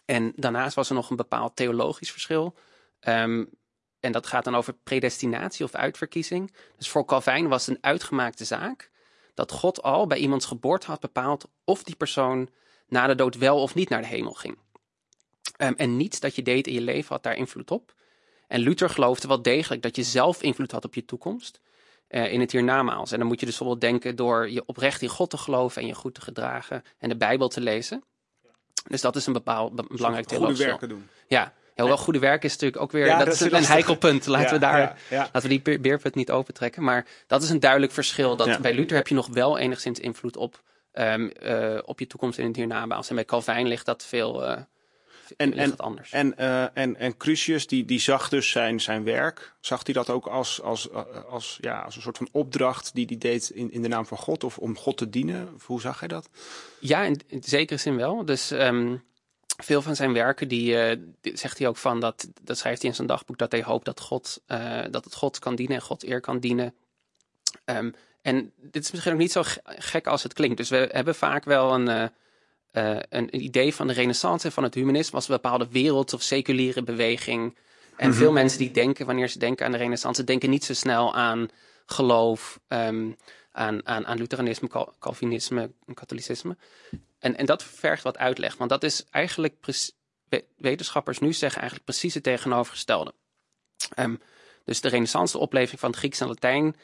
[0.04, 2.54] En daarnaast was er nog een bepaald theologisch verschil.
[3.08, 3.50] Um,
[4.00, 6.52] en dat gaat dan over predestinatie of uitverkiezing.
[6.76, 8.90] Dus voor Calvijn was het een uitgemaakte zaak
[9.34, 12.48] dat God al bij iemands geboorte had bepaald of die persoon
[12.88, 14.58] na de dood wel of niet naar de hemel ging.
[15.58, 17.94] Um, en niets dat je deed in je leven had daar invloed op.
[18.48, 21.60] En Luther geloofde wel degelijk dat je zelf invloed had op je toekomst
[22.08, 23.12] uh, in het hiernamaals.
[23.12, 25.88] En dan moet je dus bijvoorbeeld denken door je oprecht in God te geloven en
[25.88, 28.04] je goed te gedragen en de Bijbel te lezen.
[28.88, 31.08] Dus dat is een bepaald belangrijk theologisch Goede werken doen.
[31.26, 34.26] Ja, heel wel goede werk is natuurlijk ook weer, ja, dat, is een, heikel punt.
[34.26, 36.84] Laten we daar, laten we die beerput niet opentrekken.
[36.84, 38.36] Maar dat is een duidelijk verschil.
[38.36, 42.38] Dat bij Luther heb je nog wel enigszins invloed op, um, uh, op je toekomst
[42.38, 43.08] in het hiernamaals.
[43.08, 44.56] En bij Calvijn ligt dat veel, uh,
[45.36, 46.12] en, en, anders.
[46.12, 49.54] En, uh, en, en Crucius, die, die zag dus zijn, zijn werk.
[49.60, 50.88] Zag hij dat ook als, als,
[51.28, 54.18] als, ja, als een soort van opdracht die hij deed in, in de naam van
[54.18, 55.54] God of om God te dienen?
[55.54, 56.28] Of hoe zag hij dat?
[56.80, 58.24] Ja, in, in zekere zin wel.
[58.24, 59.02] Dus um,
[59.62, 62.90] veel van zijn werken, die, uh, die, zegt hij ook van, dat, dat schrijft hij
[62.90, 65.82] in zijn dagboek, dat hij hoopt dat, God, uh, dat het God kan dienen en
[65.82, 66.74] God eer kan dienen.
[67.64, 70.56] Um, en dit is misschien ook niet zo gek als het klinkt.
[70.56, 72.10] Dus we hebben vaak wel een
[72.76, 76.22] uh, een, idee van de renaissance en van het humanisme als een bepaalde wereld- of
[76.22, 77.56] seculiere beweging.
[77.96, 81.14] En veel mensen die denken, wanneer ze denken aan de renaissance, denken niet zo snel
[81.14, 81.48] aan
[81.86, 83.16] geloof, um,
[83.52, 86.56] aan, aan, aan Lutheranisme, Cal Calvinisme, katholicisme.
[87.18, 89.54] En, en dat vergt wat uitleg, want dat is eigenlijk,
[90.56, 93.14] wetenschappers nu zeggen eigenlijk precies het tegenovergestelde.
[93.98, 94.20] Um,
[94.64, 96.76] dus de renaissance, opleving van het Grieks en Latijn,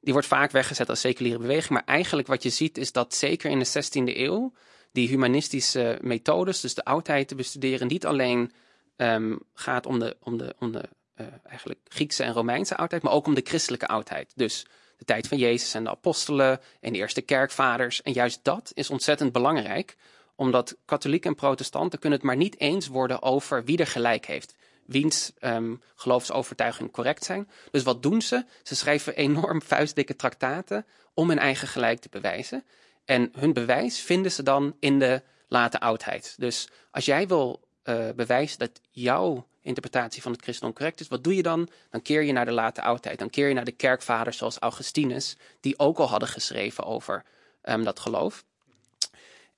[0.00, 1.70] die wordt vaak weggezet als seculiere beweging.
[1.70, 4.52] Maar eigenlijk wat je ziet is dat zeker in de 16e eeuw
[4.92, 8.52] die humanistische methodes, dus de oudheid te bestuderen, niet alleen
[8.96, 10.88] um, gaat om de, om de, om de
[11.20, 14.32] uh, eigenlijk Griekse en Romeinse oudheid, maar ook om de christelijke oudheid.
[14.34, 18.02] Dus de tijd van Jezus en de apostelen en de eerste kerkvaders.
[18.02, 19.96] En juist dat is ontzettend belangrijk,
[20.34, 24.54] omdat katholieken en protestanten kunnen het maar niet eens worden over wie er gelijk heeft.
[24.86, 27.50] Wiens um, geloofsovertuigingen correct zijn.
[27.70, 28.44] Dus wat doen ze?
[28.62, 32.64] Ze schrijven enorm vuistdikke traktaten om hun eigen gelijk te bewijzen.
[33.10, 36.34] En hun bewijs vinden ze dan in de late oudheid.
[36.38, 41.24] Dus als jij wil uh, bewijzen dat jouw interpretatie van het christendom correct is, wat
[41.24, 41.68] doe je dan?
[41.90, 43.18] Dan keer je naar de late oudheid.
[43.18, 47.24] Dan keer je naar de kerkvaders zoals Augustinus, die ook al hadden geschreven over
[47.62, 48.44] um, dat geloof.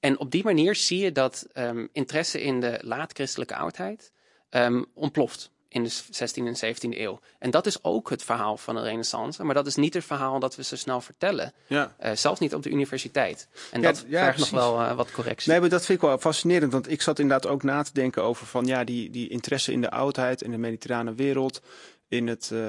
[0.00, 4.12] En op die manier zie je dat um, interesse in de laat-christelijke oudheid
[4.50, 7.20] um, ontploft in de 16e en 17e eeuw.
[7.38, 9.44] En dat is ook het verhaal van de renaissance.
[9.44, 11.52] Maar dat is niet het verhaal dat we zo snel vertellen.
[11.66, 11.94] Ja.
[12.02, 13.48] Uh, zelfs niet op de universiteit.
[13.70, 15.50] En ja, dat ja, vergt nog wel uh, wat correctie.
[15.50, 16.72] Nee, maar dat vind ik wel fascinerend.
[16.72, 19.80] Want ik zat inderdaad ook na te denken over van ja, die, die interesse in
[19.80, 21.62] de oudheid, in de mediterrane wereld.
[22.08, 22.60] In het, uh,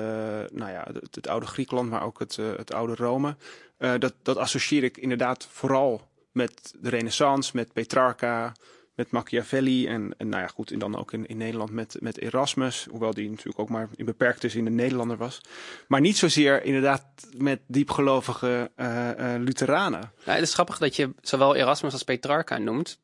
[0.51, 3.35] nou ja, het, het, oude Griekenland, maar ook het, het oude Rome.
[3.77, 8.53] dat, dat associeer ik inderdaad vooral met de renaissance, met Petrarca,
[8.95, 12.19] met Machiavelli en, en nou ja, goed, en dan ook in, in Nederland met, met
[12.19, 15.41] Erasmus, hoewel die natuurlijk ook maar in beperkte zin een Nederlander was.
[15.87, 17.03] Maar niet zozeer inderdaad
[17.37, 20.11] met diepgelovige uh, Lutheranen.
[20.25, 22.99] Nou, het is grappig dat je zowel Erasmus als Petrarca noemt.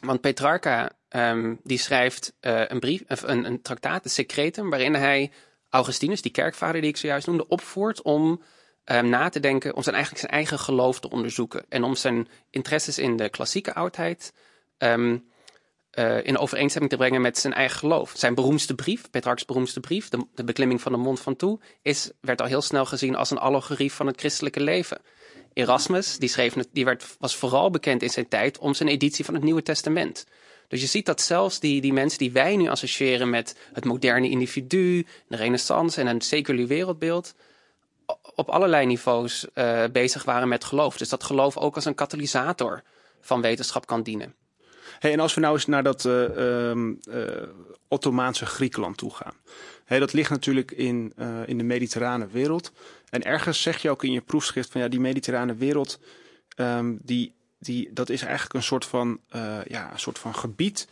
[0.00, 5.30] Want Petrarca um, die schrijft uh, een brief, een, een traktaat, Secretum, waarin hij
[5.68, 8.42] Augustinus, die kerkvader die ik zojuist noemde, opvoert om
[8.84, 11.64] um, na te denken, om zijn, eigenlijk zijn eigen geloof te onderzoeken.
[11.68, 14.32] En om zijn interesses in de klassieke oudheid
[14.84, 15.24] um,
[15.98, 18.12] uh, in overeenstemming te brengen met zijn eigen geloof.
[18.16, 22.40] Zijn beroemdste brief, Petrarch's beroemdste brief, de, beklimming van de mond van toe, is, werd
[22.40, 25.00] al heel snel gezien als een allegorie van het christelijke leven.
[25.52, 29.34] Erasmus, die, schreef, die werd, was vooral bekend in zijn tijd om zijn editie van
[29.34, 30.26] het Nieuwe Testament.
[30.68, 34.28] Dus je ziet dat zelfs die, die mensen die wij nu associëren met het moderne
[34.28, 37.34] individu, de renaissance en een seculier wereldbeeld,
[38.34, 40.96] op allerlei niveaus uh, bezig waren met geloof.
[40.96, 42.82] Dus dat geloof ook als een katalysator
[43.20, 44.34] van wetenschap kan dienen.
[45.04, 47.42] Hey, en als we nou eens naar dat uh, uh,
[47.88, 49.34] Ottomaanse Griekenland toe gaan.
[49.86, 52.72] Dat ligt natuurlijk in, uh, in de mediterrane wereld.
[53.10, 56.00] En ergens zeg je ook in je proefschrift van ja, die mediterrane wereld,
[56.56, 59.20] um, die, die, dat is eigenlijk een soort van,
[59.66, 60.88] ja, een soort van gebied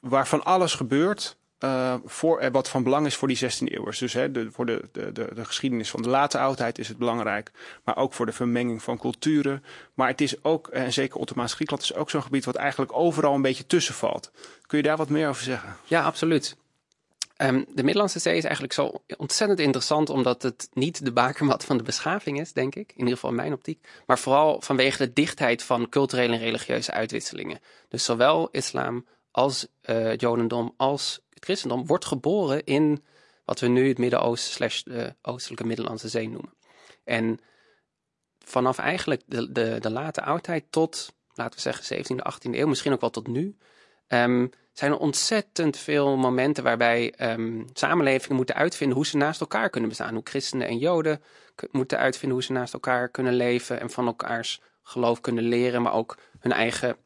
[0.00, 3.98] waarvan alles gebeurt uh, voor, uh, wat van belang is voor die 16e eeuwers.
[3.98, 6.98] Dus hè, de, voor de, de, de, de, geschiedenis van de late oudheid is het
[6.98, 7.50] belangrijk.
[7.84, 9.64] Maar ook voor de vermenging van culturen.
[9.94, 13.34] Maar het is ook, en zeker Ottomaans Griekenland, is ook zo'n gebied wat eigenlijk overal
[13.34, 14.30] een beetje tussen valt.
[14.66, 15.76] Kun je daar wat meer over zeggen?
[15.84, 16.56] Ja, absoluut.
[17.42, 21.76] Um, de Middellandse Zee is eigenlijk zo ontzettend interessant, omdat het niet de bakermat van
[21.76, 22.90] de beschaving is, denk ik.
[22.90, 23.86] In ieder geval in mijn optiek.
[24.06, 27.60] Maar vooral vanwege de dichtheid van culturele en religieuze uitwisselingen.
[27.88, 33.04] Dus zowel islam als uh, jodendom als het christendom wordt geboren in
[33.44, 36.54] wat we nu het Midden-Oosten slash de oostelijke Middellandse Zee noemen.
[37.04, 37.38] En
[38.38, 42.92] vanaf eigenlijk de, de, de late oudheid tot, laten we zeggen, 17e, 18e eeuw, misschien
[42.92, 43.56] ook wel tot nu,
[44.08, 49.70] um, zijn er ontzettend veel momenten waarbij um, samenlevingen moeten uitvinden hoe ze naast elkaar
[49.70, 50.14] kunnen bestaan.
[50.14, 51.22] Hoe christenen en joden
[51.70, 55.92] moeten uitvinden hoe ze naast elkaar kunnen leven en van elkaars geloof kunnen leren, maar
[55.92, 56.96] ook hun eigen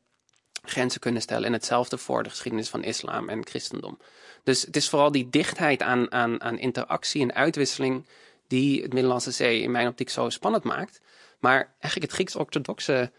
[0.62, 1.44] grenzen kunnen stellen.
[1.44, 3.98] En hetzelfde voor de geschiedenis van islam en christendom.
[4.44, 8.06] Dus het is vooral die dichtheid aan, aan, aan interactie en uitwisseling
[8.46, 11.00] die het Middellandse Zee in mijn optiek zo spannend maakt.
[11.38, 13.12] Maar eigenlijk het Grieks-orthodoxe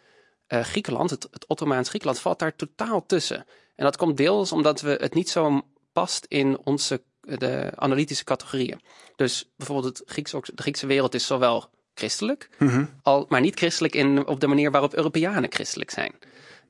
[0.48, 3.46] uh, Griekenland, het, het Ottomaans Griekenland, valt daar totaal tussen.
[3.76, 5.62] En dat komt deels omdat we het niet zo
[5.94, 8.82] past in onze de analytische categorieën.
[9.16, 12.86] Dus bijvoorbeeld het Grieks, de Griekse wereld is zowel christelijk, mhm.
[13.02, 16.14] al, maar niet christelijk in, op de manier waarop Europeanen christelijk zijn.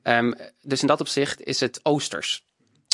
[0.02, 2.44] Um, dus in dat opzicht is het oosters.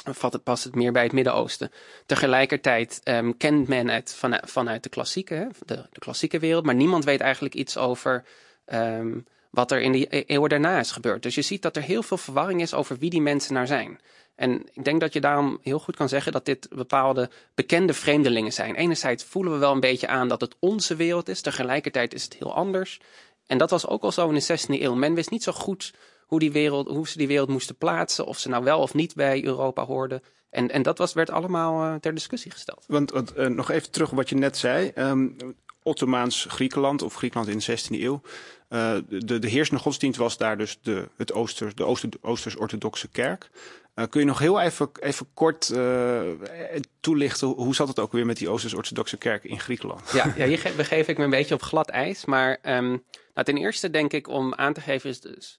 [0.05, 1.71] Vat het, past het meer bij het Midden-Oosten.
[2.07, 7.05] Tegelijkertijd um, kent men het van, vanuit de klassieke, de, de, klassieke wereld, maar niemand
[7.05, 8.25] weet eigenlijk iets over
[8.73, 11.23] um, wat er in de e-, eeuwen daarna is gebeurd.
[11.23, 14.01] Dus je ziet dat er heel veel verwarring is over wie die mensen nou zijn.
[14.35, 18.53] En ik denk dat je daarom heel goed kan zeggen dat dit bepaalde bekende vreemdelingen
[18.53, 18.75] zijn.
[18.75, 22.35] Enerzijds voelen we wel een beetje aan dat het onze wereld is, tegelijkertijd is het
[22.35, 23.01] heel anders.
[23.47, 24.95] En dat was ook al zo in de 16e eeuw.
[24.95, 25.95] Men wist niet zo goed
[26.29, 29.15] hoe, die wereld, hoe ze die wereld moesten plaatsen, of ze nou wel of niet
[29.15, 30.23] bij Europa hoorden.
[30.51, 32.85] En, en dat was, werd allemaal uh, ter discussie gesteld.
[32.87, 34.93] Want, want uh, nog even terug op wat je net zei.
[34.95, 35.37] Um,
[35.83, 38.21] Ottomaans Griekenland of Griekenland in de 16e eeuw.
[38.71, 43.51] Uh, de, de heersende godsdienst was daar dus de, het Ooster, de Ooster, Oosters-Orthodoxe kerk.
[43.95, 46.21] Uh, kun je nog heel even, even kort uh,
[47.01, 50.11] toelichten hoe zat het ook weer met die Oosters-Orthodoxe kerk in Griekenland?
[50.13, 52.25] Ja, ja hier begeef ik me een beetje op glad ijs.
[52.25, 55.59] Maar um, nou, ten eerste denk ik om aan te geven is dus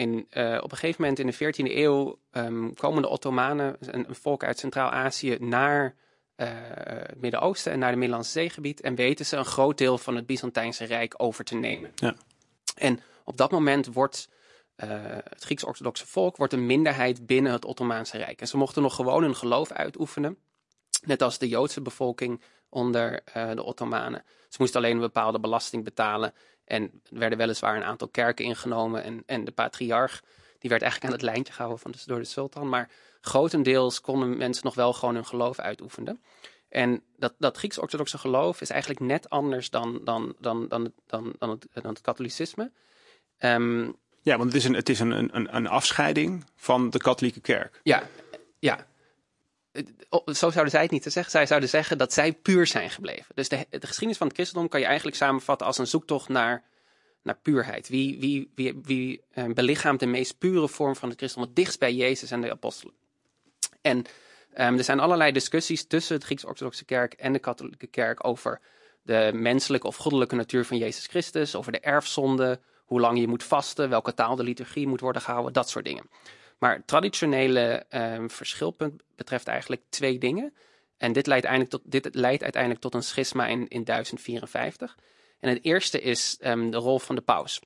[0.00, 4.08] in, uh, op een gegeven moment in de 14e eeuw um, komen de Ottomanen, een,
[4.08, 5.94] een volk uit Centraal-Azië, naar
[6.36, 8.80] uh, het Midden-Oosten en naar het Middellandse Zeegebied.
[8.80, 11.92] En weten ze een groot deel van het Byzantijnse Rijk over te nemen.
[11.94, 12.14] Ja.
[12.74, 14.28] En op dat moment wordt
[14.76, 14.88] uh,
[15.28, 18.40] het Grieks-orthodoxe volk wordt een minderheid binnen het Ottomaanse Rijk.
[18.40, 20.38] En ze mochten nog gewoon hun geloof uitoefenen.
[21.04, 23.22] Net als de Joodse bevolking onder
[23.54, 24.24] de Ottomanen.
[24.48, 26.34] Ze moesten alleen een bepaalde belasting betalen.
[26.70, 29.02] En er werden weliswaar een aantal kerken ingenomen.
[29.02, 30.22] En, en de patriarch,
[30.58, 32.68] die werd eigenlijk aan het lijntje gehouden van de, door de sultan.
[32.68, 36.22] Maar grotendeels konden mensen nog wel gewoon hun geloof uitoefenen.
[36.68, 41.50] En dat, dat Grieks-orthodoxe geloof is eigenlijk net anders dan, dan, dan, dan, dan, dan,
[41.50, 42.70] het, dan het katholicisme.
[43.38, 43.90] Ehm,
[44.22, 47.80] ja, want het is, een, het is een, een, een afscheiding van de katholieke kerk.
[47.82, 48.02] Ja,
[48.58, 48.86] ja.
[50.26, 51.30] Zo zouden zij het niet zeggen.
[51.30, 53.34] Zij zouden zeggen dat zij puur zijn gebleven.
[53.34, 56.64] Dus de, de geschiedenis van het christendom kan je eigenlijk samenvatten als een zoektocht naar,
[57.22, 57.88] naar puurheid.
[57.88, 61.94] Wie, wie, wie, wie uh, belichaamt de meest pure vorm van het christendom dichtst bij
[61.94, 62.94] Jezus en de apostelen.
[63.80, 64.06] En
[64.58, 68.60] Um, er zijn allerlei discussies tussen de Grieks-Orthodoxe Kerk en de Katholieke Kerk over
[69.02, 73.44] de menselijke of goddelijke natuur van Jezus Christus, over de erfzonde, hoe lang je moet
[73.44, 76.10] vasten, welke taal de liturgie moet worden gehouden, dat soort dingen.
[76.60, 80.54] Maar het traditionele um, verschilpunt betreft eigenlijk twee dingen.
[80.96, 84.96] En dit leidt, tot, dit uiteindelijk tot een schisma in, in 1054.
[85.40, 87.60] En het eerste is um, de rol van de paus.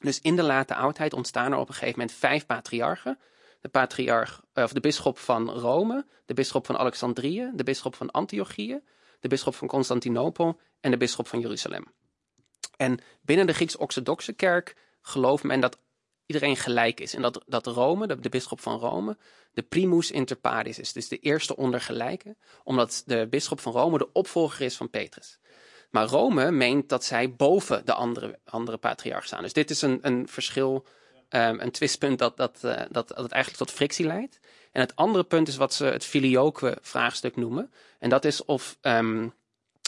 [0.00, 3.18] Dus in de late oudheid ontstaan er op een gegeven moment vijf patriarchen
[3.66, 8.10] de patriarch, eh, of de bisschop van Rome, de bisschop van Alexandrië, de bisschop van
[8.10, 8.80] Antiochië,
[9.20, 11.84] de bisschop van Constantinopel en de bisschop van Jeruzalem.
[12.76, 15.78] En binnen de Grieks-Orthodoxe kerk gelooft men dat
[16.26, 17.14] iedereen gelijk is.
[17.14, 19.16] En dat, dat Rome, de, de bisschop van Rome,
[19.52, 20.92] de primus inter pares is.
[20.92, 22.36] Dus de eerste onder gelijken.
[22.64, 25.38] Omdat de bisschop van Rome de opvolger is van Petrus.
[25.90, 29.42] Maar Rome meent dat zij boven de andere, andere patriarch staan.
[29.42, 30.86] Dus dit is een, een verschil
[31.30, 34.38] um, een twistpunt dat, dat, uh, dat, dat eigenlijk tot frictie leidt.
[34.72, 37.72] En het andere punt is wat ze het filioque vraagstuk noemen.
[37.98, 38.78] En dat is of.
[38.82, 39.34] Um,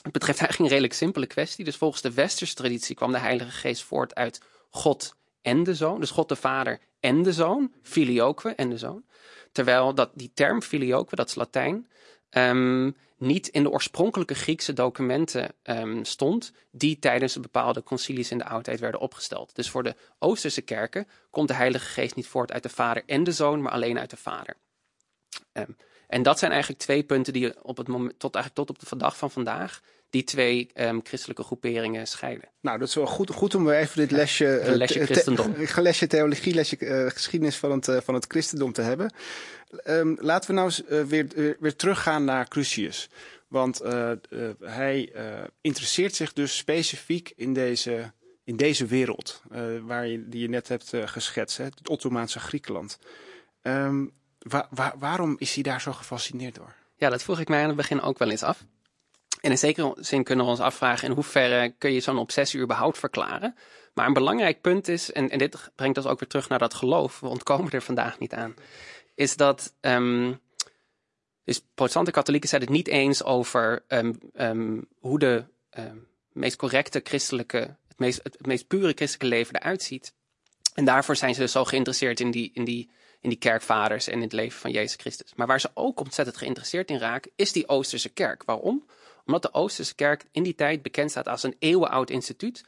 [0.03, 1.65] het betreft eigenlijk een redelijk simpele kwestie.
[1.65, 5.17] Dus volgens de westerse traditie kwam de Heilige Geest voort uit God
[5.49, 6.01] en de Zoon.
[6.01, 7.73] Dus God de Vader en de Zoon.
[7.83, 9.05] Filioque en de Zoon.
[9.53, 11.89] Terwijl dat, die term filioque, dat is Latijn,
[12.31, 18.45] um, niet in de oorspronkelijke Griekse documenten um, stond, die tijdens bepaalde concilies in de
[18.45, 19.55] oudheid werden opgesteld.
[19.55, 23.25] Dus voor de Oosterse kerken komt de Heilige Geest niet voort uit de Vader en
[23.25, 24.57] de Zoon, maar alleen uit de Vader.
[25.53, 25.77] Um,
[26.09, 28.97] en dat zijn eigenlijk twee punten die op het moment, tot, eigenlijk tot op de
[28.97, 32.49] dag van vandaag die twee um, christelijke groeperingen scheiden.
[32.61, 35.55] Nou, dat is wel goed, goed om even dit lesje, ja, lesje christendom.
[35.67, 39.13] Te, lesje theologie, lesje uh, geschiedenis van het, uh, van het christendom te hebben.
[39.85, 43.09] Um, laten we nou eens uh, weer, weer, weer, teruggaan naar Crucius.
[43.49, 43.83] Want
[44.61, 45.13] hij
[45.61, 48.13] interesseert zich dus specifiek in deze,
[48.45, 49.43] in deze wereld,
[49.83, 52.99] waar je, die je net hebt geschetst, hè, het Ottomaanse Griekenland.
[53.63, 54.13] Um,
[54.49, 56.75] wa wa waarom is hij daar zo gefascineerd door?
[56.97, 58.65] Ja, dat vroeg ik mij aan het begin ook wel eens af.
[59.41, 62.99] En in zekere zin kunnen we ons afvragen in hoeverre kun je zo'n obsessie überhaupt
[62.99, 63.57] verklaren.
[63.95, 66.75] Maar een belangrijk punt is, en, en dit brengt ons ook weer terug naar dat
[66.75, 68.55] geloof, we ontkomen er vandaag niet aan,
[69.15, 70.41] is dat um,
[71.45, 75.45] dus protestante katholieken zijn het niet eens over um, um, hoe de
[76.33, 80.15] meest correcte christelijke, het meest, het meest pure christelijke leven eruit ziet.
[80.75, 84.13] En daarvoor zijn ze dus zo geïnteresseerd in die, in die in die kerkvaders en
[84.13, 85.35] in het leven van Jezus Christus.
[85.35, 88.45] Maar waar ze ook ontzettend geïnteresseerd in raken, is die Oosterse kerk.
[88.45, 88.87] Waarom?
[89.27, 92.65] Omdat de Oosterse kerk in die tijd bekend staat als een eeuwenoud instituut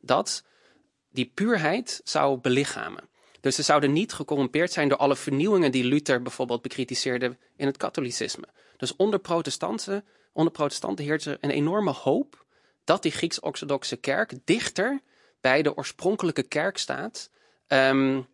[0.00, 0.44] dat
[1.10, 3.08] die puurheid zou belichamen.
[3.40, 7.76] Dus ze zouden niet gecorrumpeerd zijn door alle vernieuwingen die Luther bijvoorbeeld bekritiseerde in het
[7.76, 8.48] katholicisme.
[8.76, 12.44] Dus onder protestanten, onder protestanten een enorme hoop
[12.84, 15.00] dat die Grieks-orthodoxe kerk dichter
[15.40, 17.30] bij de oorspronkelijke kerk staat
[17.68, 18.26] um,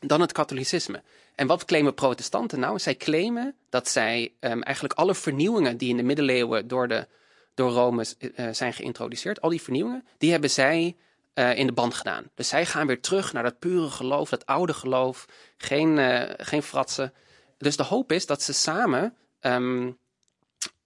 [0.00, 1.02] dan het katholicisme.
[1.34, 2.78] En wat claimen protestanten nou?
[2.78, 7.06] Zij claimen dat zij um, eigenlijk alle vernieuwingen die in de middeleeuwen door, de,
[7.54, 10.96] door Rome uh, zijn geïntroduceerd, al die vernieuwingen, die hebben zij
[11.34, 12.30] uh, in de band gedaan.
[12.34, 16.62] Dus zij gaan weer terug naar dat pure geloof, dat oude geloof, geen, uh, geen
[16.62, 17.12] fratsen.
[17.58, 19.86] Dus de hoop is dat ze samen uh,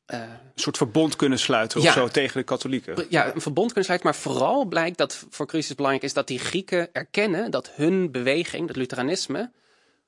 [0.07, 3.07] een soort verbond kunnen sluiten of ja, zo tegen de katholieken.
[3.09, 4.09] Ja, een verbond kunnen sluiten.
[4.11, 8.69] Maar vooral blijkt dat voor Christus belangrijk is dat die Grieken erkennen dat hun beweging,
[8.69, 9.51] het Lutheranisme,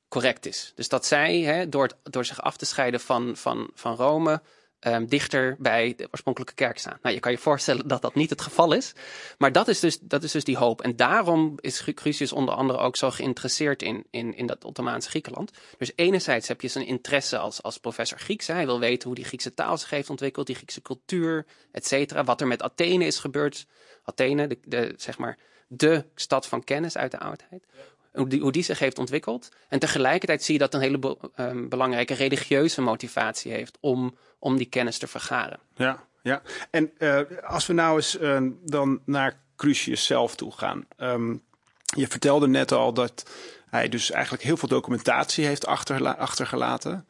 [0.08, 0.72] correct is.
[0.74, 4.42] Dus dat zij, hè, door, het, door zich af te scheiden van, van, van Rome,
[4.86, 6.98] um, dichter bij de oorspronkelijke kerk staan.
[7.02, 8.92] Nou, je kan je voorstellen dat dat niet het geval is.
[9.38, 10.82] Maar dat is dus, dat is dus die hoop.
[10.82, 15.50] En daarom is Crucius onder andere ook zo geïnteresseerd in, in, in dat Ottomaanse Griekenland.
[15.78, 18.46] Dus enerzijds heb je zijn interesse als, als professor Grieks.
[18.46, 22.24] Hij wil weten hoe die Griekse taal zich heeft ontwikkeld, die Griekse cultuur, et cetera.
[22.24, 23.66] Wat er met Athene is gebeurd.
[24.04, 27.64] Athene, de, zeg maar, de stad van kennis uit de oudheid
[28.14, 29.48] hoe die, zich heeft ontwikkeld.
[29.68, 34.56] En tegelijkertijd zie je dat een hele be, um, belangrijke religieuze motivatie heeft om, om
[34.56, 35.58] die kennis te vergaren.
[35.74, 36.42] Ja, ja.
[36.70, 40.86] en uh, als we nou eens uh, dan naar Crucius zelf toe gaan.
[40.98, 41.42] Um,
[41.96, 43.30] je vertelde net al dat
[43.70, 47.06] hij dus eigenlijk heel veel documentatie heeft achterla achtergelaten.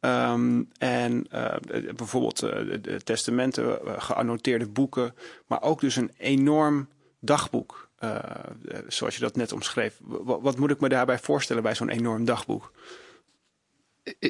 [0.00, 1.54] Um, en uh,
[1.96, 5.14] bijvoorbeeld de testamenten, geannoteerde boeken,
[5.46, 6.88] maar ook dus een enorm
[7.20, 7.88] dagboek.
[8.04, 9.98] Uh, zoals je dat net omschreef.
[10.00, 12.72] Wat, wat, moet ik me daarbij voorstellen bij zo'n enorm dagboek?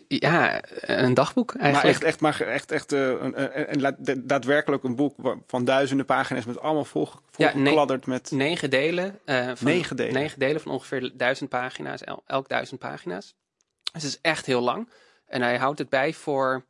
[0.08, 1.84] Ja, een dagboek eigenlijk.
[1.84, 5.14] Maar echt, echt, maar echt, echt uh, een, een, daadwerkelijk een boek
[5.46, 8.30] van duizenden pagina's met allemaal vol, volgekladderd ja, met...
[8.30, 9.18] Negen delen.
[9.26, 10.14] Uh, van, negen delen?
[10.14, 13.34] Negen delen van ongeveer duizend pagina's, elk duizend pagina's.
[13.92, 14.88] Dus het is echt heel lang.
[15.26, 16.64] En hij houdt het bij voor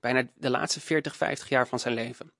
[0.00, 2.32] bijna de laatste 40, 50 jaar van zijn leven.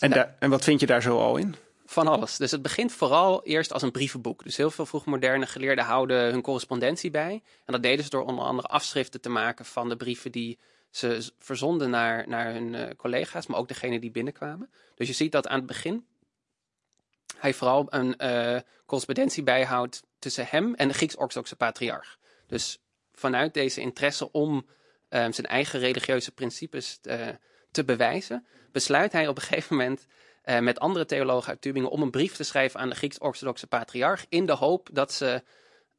[0.00, 1.54] En, en wat vind je daar zo al in?
[1.90, 2.36] Van alles.
[2.36, 4.44] Dus het begint vooral eerst als een brievenboek.
[4.44, 7.42] Dus heel veel vroegmoderne geleerden houden hun correspondentie bij.
[7.64, 10.58] En dat deden ze door onder andere afschriften te maken van de brieven die
[10.90, 14.70] ze verzonden naar, naar hun uh, collega's, maar ook degene die binnenkwamen.
[14.94, 16.06] Dus je ziet dat aan het begin
[17.36, 22.18] hij vooral een uh, correspondentie bijhoudt tussen hem en de Grieks-Orthodoxe patriarch.
[22.46, 22.78] Dus
[23.12, 24.54] vanuit deze interesse om
[25.08, 26.98] um, zijn eigen religieuze principes
[27.70, 30.06] te bewijzen, besluit hij op een gegeven moment
[30.44, 34.26] uh, met andere theologen uit Tübingen om een brief te schrijven aan de Grieks-Orthodoxe patriarch
[34.28, 35.42] in de hoop dat ze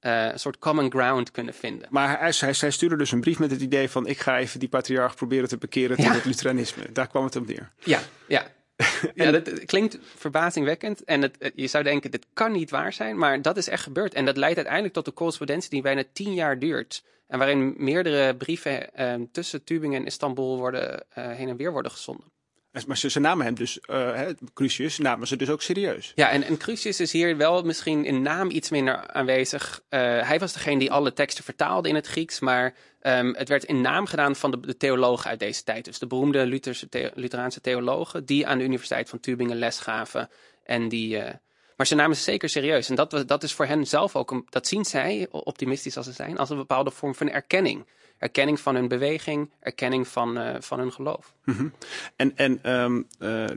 [0.01, 1.87] uh, een soort common ground kunnen vinden.
[1.89, 4.59] Maar hij, hij, hij, stuurde dus een brief met het idee van ik ga even
[4.59, 6.13] die patriarch proberen te bekeren tot ja.
[6.13, 6.91] het Lutheranisme.
[6.91, 7.71] Daar kwam het op neer.
[7.79, 8.47] Ja, ja.
[9.13, 11.03] ja, dat klinkt verbazingwekkend.
[11.03, 13.17] En het, je zou denken, dit kan niet waar zijn.
[13.17, 14.13] Maar dat is echt gebeurd.
[14.13, 17.03] En dat leidt uiteindelijk tot een correspondentie die bijna tien jaar duurt.
[17.27, 21.91] En waarin meerdere brieven uh, tussen Tübingen en Istanbul worden, uh, heen en weer worden
[21.91, 22.31] gezonden.
[22.72, 24.22] Maar ze, namen hem dus, uh,
[24.53, 26.11] Crucius, namen ze dus ook serieus.
[26.15, 29.82] Ja, en, en Crucius is hier wel misschien in naam iets minder aanwezig.
[29.89, 33.63] Uh, hij was degene die alle teksten vertaalde in het Grieks, maar um, het werd
[33.63, 35.86] in naam gedaan van de, de theologen uit deze tijd.
[35.86, 40.30] Dus de beroemde Lutherse the Lutheraanse theologen die aan de Universiteit van Tübingen les gaven.
[40.63, 41.30] En die, uh,
[41.76, 42.89] maar ze namen ze zeker serieus.
[42.89, 46.11] En dat, dat is voor hen zelf ook, een, dat zien zij, optimistisch als ze
[46.11, 47.86] zijn, als een bepaalde vorm van erkenning
[48.22, 51.34] erkenning van hun beweging, erkenning van, uh, van hun geloof.
[51.45, 51.74] Mm -hmm.
[52.15, 53.07] En, en um, uh,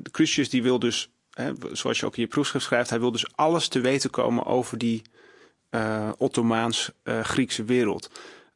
[0.03, 3.13] de Crucius die wil dus, hè, zoals je ook in je proefschrift schrijft, hij wil
[3.13, 5.03] dus alles te weten komen over die
[5.71, 8.11] uh, Ottomaans-Griekse wereld.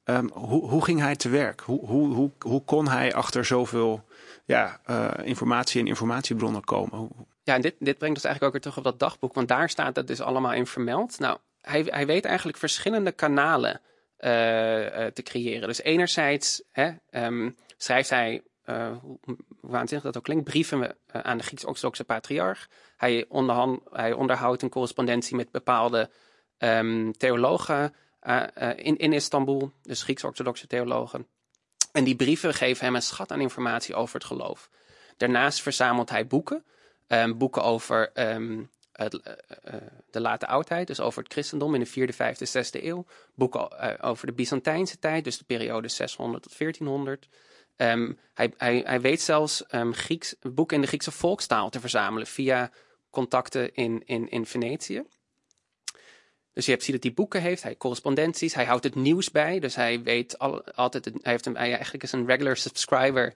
[0.04, 1.60] Um, hoe, hoe ging hij te werk?
[1.60, 4.04] Hoe, hoe, hoe, hoe kon hij achter zoveel
[4.44, 4.80] ja,
[5.22, 7.08] informatie en informatiebronnen komen?
[7.42, 9.68] Ja, en dit, dit brengt ons eigenlijk ook weer terug op dat dagboek, want daar
[9.68, 11.18] staat het dus allemaal in vermeld.
[11.18, 13.80] Nou, hij, hij weet eigenlijk verschillende kanalen
[14.18, 15.68] te creëren.
[15.68, 19.18] Dus enerzijds hè, um, schrijft hij, uh, hoe
[19.60, 22.68] waanzinnig dat ook klinkt, brieven aan de Grieks-Orthodoxe patriarch.
[22.96, 26.10] Hij, onderhand, hij onderhoudt een correspondentie met bepaalde
[26.58, 27.94] um, theologen
[28.76, 31.26] in, in Istanbul, dus Grieks-Orthodoxe theologen.
[31.92, 34.70] En die brieven geven hem een schat aan informatie over het geloof.
[35.16, 36.64] Daarnaast verzamelt hij boeken.
[37.08, 38.12] Um, boeken over
[39.04, 39.32] het, uh,
[39.64, 39.80] uh,
[40.10, 43.06] de late oudheid, dus over het christendom in de vierde, vijfde, zesde eeuw.
[43.34, 47.28] Boeken over de Byzantijnse tijd, dus de periode 600 tot 1400.
[47.76, 52.26] Um, hij, hij, hij, weet zelfs um, Grieks, boeken in de Griekse volkstaal te verzamelen
[52.26, 52.70] via
[53.10, 55.02] contacten in, in, in Venetië.
[56.52, 59.58] Dus je hebt, ziet dat hij boeken heeft, hij correspondenties, hij houdt het nieuws bij.
[59.58, 63.34] Dus hij weet al, altijd, hij, heeft eigenlijk is een regular subscriber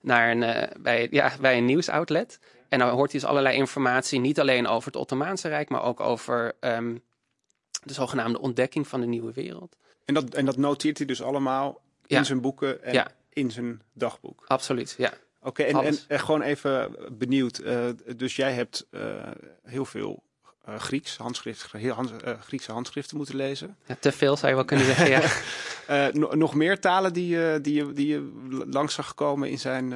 [0.00, 2.38] naar een, bij, ja, bij een nieuwsoutlet.
[2.68, 6.00] En dan hoort hij dus allerlei informatie, niet alleen over het Ottomaanse Rijk, maar ook
[6.00, 7.02] over um,
[7.82, 9.76] de zogenaamde ontdekking van de nieuwe wereld.
[10.04, 12.24] En dat, en dat noteert hij dus allemaal in ja.
[12.24, 13.10] zijn boeken en ja.
[13.32, 14.44] in zijn dagboek?
[14.46, 15.12] Absoluut, ja.
[15.40, 17.60] Oké, okay, en, en, en, gewoon even benieuwd.
[17.60, 19.00] Uh, dus jij hebt uh,
[19.62, 20.22] heel veel
[20.68, 23.76] uh, Grieks, handschrift, hand, Griekse handschriften moeten lezen.
[23.86, 25.08] Ja, te veel zou je wel kunnen zeggen,
[25.86, 26.10] ja.
[26.36, 28.30] nog meer talen die, die, die, die je
[28.70, 29.92] langs zag komen in zijn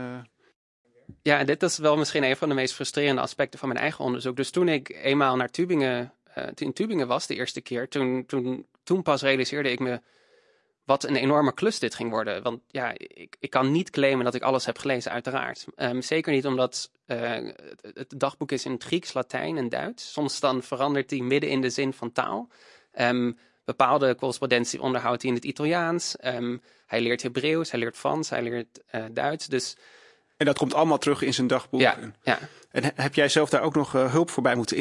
[1.22, 4.36] ja, dit is wel misschien een van de meest frustrerende aspecten van mijn eigen onderzoek.
[4.36, 8.66] Dus toen ik eenmaal naar Tübingen, uh, in Tübingen was de eerste keer, toen, toen,
[8.82, 10.00] toen pas realiseerde ik me
[10.84, 12.42] wat een enorme klus dit ging worden.
[12.42, 15.64] Want ja, ik, ik kan niet claimen dat ik alles heb gelezen, uiteraard.
[15.76, 17.50] Um, zeker niet omdat uh,
[17.94, 20.12] het, dagboek is in het Grieks, Latijn en Duits.
[20.12, 22.48] Soms dan verandert hij midden in de zin van taal.
[23.00, 26.16] Um, bepaalde correspondentie onderhoudt hij in het Italiaans.
[26.24, 29.46] Um, hij leert Hebreeuws, hij leert Frans, hij leert uh, Duits.
[29.46, 29.76] Dus
[30.38, 31.80] en dat komt allemaal terug in zijn dagboek.
[31.80, 32.38] Ja, ja.
[32.70, 34.76] En heb jij zelf daar ook nog uh, hulp voorbij moeten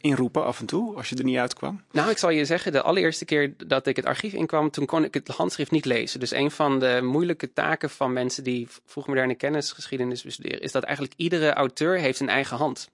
[0.00, 1.82] inroepen af en toe, als je er niet uitkwam?
[1.92, 5.04] Nou, ik zal je zeggen, de allereerste keer dat ik het archief inkwam, toen kon
[5.04, 6.20] ik het handschrift niet lezen.
[6.20, 11.14] Dus een van de moeilijke taken van mensen die vroegmoderne kennisgeschiedenis bestuderen, is dat eigenlijk
[11.16, 12.90] iedere auteur heeft een eigen hand.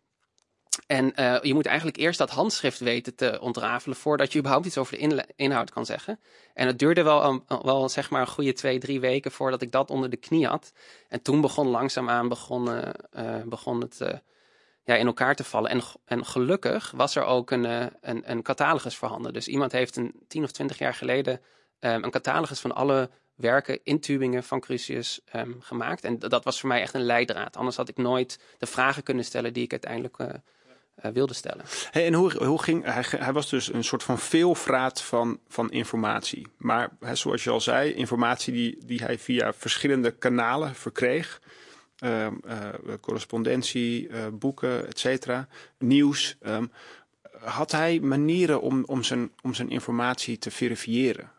[0.86, 4.78] En uh, je moet eigenlijk eerst dat handschrift weten te ontrafelen voordat je überhaupt iets
[4.78, 6.20] over de inhoud kan zeggen.
[6.54, 9.72] En het duurde wel, um, wel zeg maar een goede twee, drie weken voordat ik
[9.72, 10.72] dat onder de knie had.
[11.08, 14.20] En toen begon langzaamaan begon, uh, uh, begon het
[14.84, 15.70] ja, in elkaar te vallen.
[15.70, 17.64] En, en gelukkig was er ook een,
[18.00, 19.32] een, een catalogus voorhanden.
[19.32, 21.40] Dus iemand heeft een tien of twintig jaar geleden
[21.80, 26.04] um, een catalogus van alle werken in Tübingen van Crucius um, gemaakt.
[26.04, 27.56] En dat was voor mij echt een leidraad.
[27.56, 30.16] Anders had ik nooit de vragen kunnen stellen die ik uiteindelijk
[30.94, 31.64] wilde stellen.
[31.90, 35.70] Hey, en hoe, hoe ging hij, hij was dus een soort van veelvraat van, van
[35.70, 36.46] informatie.
[36.56, 41.40] Maar hè, zoals je al zei, informatie die, die hij via verschillende kanalen verkreeg.
[42.04, 42.26] Uh,
[43.00, 46.36] correspondentie, uh, boeken, et cetera, nieuws.
[46.46, 46.72] Um,
[47.40, 51.30] had hij manieren om, om, zijn, om zijn informatie te verifiëren?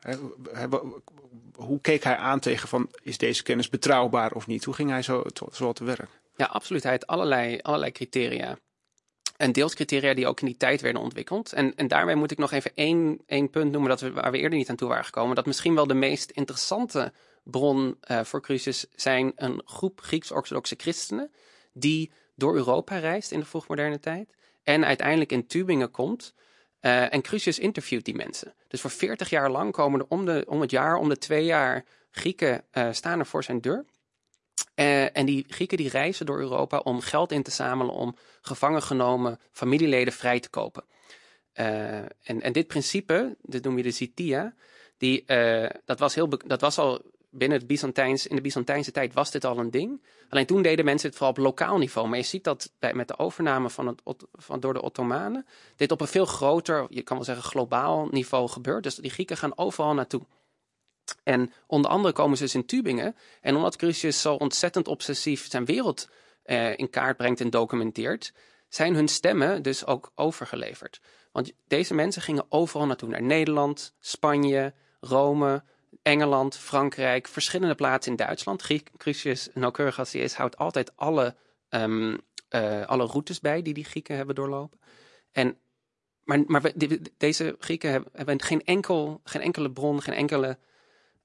[1.55, 4.63] hoe keek hij aan tegen van is deze kennis betrouwbaar of niet?
[4.63, 6.09] Hoe ging hij zo, zo te werk?
[6.35, 6.83] Ja, absoluut.
[6.83, 8.57] Hij had allerlei, allerlei criteria.
[9.37, 11.53] En deels criteria die ook in die tijd werden ontwikkeld.
[11.53, 14.37] En, en daarmee moet ik nog even één, één punt noemen dat we, waar we
[14.37, 15.35] eerder niet aan toe waren gekomen.
[15.35, 17.13] Dat misschien wel de meest interessante
[17.43, 21.31] bron uh, voor Crucius zijn een groep Grieks-orthodoxe christenen
[21.73, 24.33] die door Europa reist in de vroegmoderne tijd
[24.63, 26.33] en uiteindelijk in Tübingen komt.
[26.81, 28.53] Uh, en Crucius interviewt die mensen.
[28.67, 31.45] Dus voor 40 jaar lang komen er om, de, om het jaar, om de twee
[31.45, 33.85] jaar Grieken uh, staan er voor zijn deur.
[34.75, 38.81] Uh, en die Grieken die reizen door Europa om geld in te zamelen om gevangen
[38.81, 40.83] genomen familieleden vrij te kopen.
[41.53, 44.53] en, en dit principe, dit noem je de Zitia,
[44.97, 45.25] die,
[45.85, 47.01] dat, was heel, dat was al
[47.37, 50.01] binnen het Byzantijns, in de Byzantijnse tijd was dit al een ding.
[50.29, 52.07] Alleen toen deden mensen het vooral op lokaal niveau.
[52.07, 54.01] Maar je ziet dat bij, met de overname van het,
[54.33, 55.45] van, door de Ottomanen
[55.75, 58.83] dit op een veel groter, je kan wel zeggen globaal niveau gebeurt.
[58.83, 60.21] Dus die Grieken gaan overal naartoe.
[61.23, 63.15] En onder andere komen ze dus in Tübingen.
[63.41, 66.09] En omdat Crucius zo ontzettend obsessief zijn wereld
[66.43, 68.33] eh, in kaart brengt en documenteert,
[68.69, 71.01] zijn hun stemmen dus ook overgeleverd.
[71.31, 73.09] Want deze mensen gingen overal naartoe.
[73.09, 75.63] Naar Nederland, Spanje, Rome,
[76.01, 78.67] Engeland, Frankrijk, verschillende plaatsen in Duitsland.
[78.97, 81.35] Crucius, nauwkeurig als hij is, houdt altijd alle,
[81.69, 82.17] um,
[82.49, 84.79] uh, alle routes bij die die Grieken hebben doorlopen.
[85.31, 85.57] En,
[86.23, 86.71] maar maar
[87.17, 90.57] deze Grieken hebben, hebben, geen, enkel, geen enkele bron, geen enkele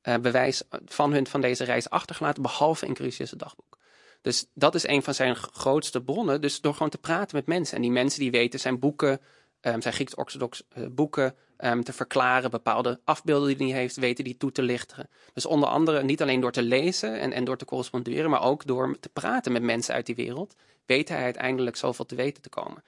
[0.03, 3.78] uh, bewijs van, hun, van deze reis achtergelaten, behalve in Crucius' dagboek.
[4.22, 6.40] Dus dat is een van zijn grootste bronnen.
[6.40, 7.76] Dus door gewoon te praten met mensen.
[7.76, 9.20] En die mensen die weten zijn boeken,
[9.61, 14.36] um, zijn Grieks-orthodox uh, boeken, um, te verklaren, bepaalde afbeelden die hij heeft, weten die
[14.36, 15.09] toe te lichten.
[15.32, 18.66] Dus onder andere niet alleen door te lezen en, en door te corresponderen, maar ook
[18.66, 20.55] door te praten met mensen uit die wereld,
[20.86, 22.84] weet hij uiteindelijk zoveel te weten te komen.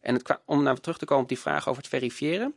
[0.00, 2.54] En het, om naar terug te komen op die vraag over het verifiëren.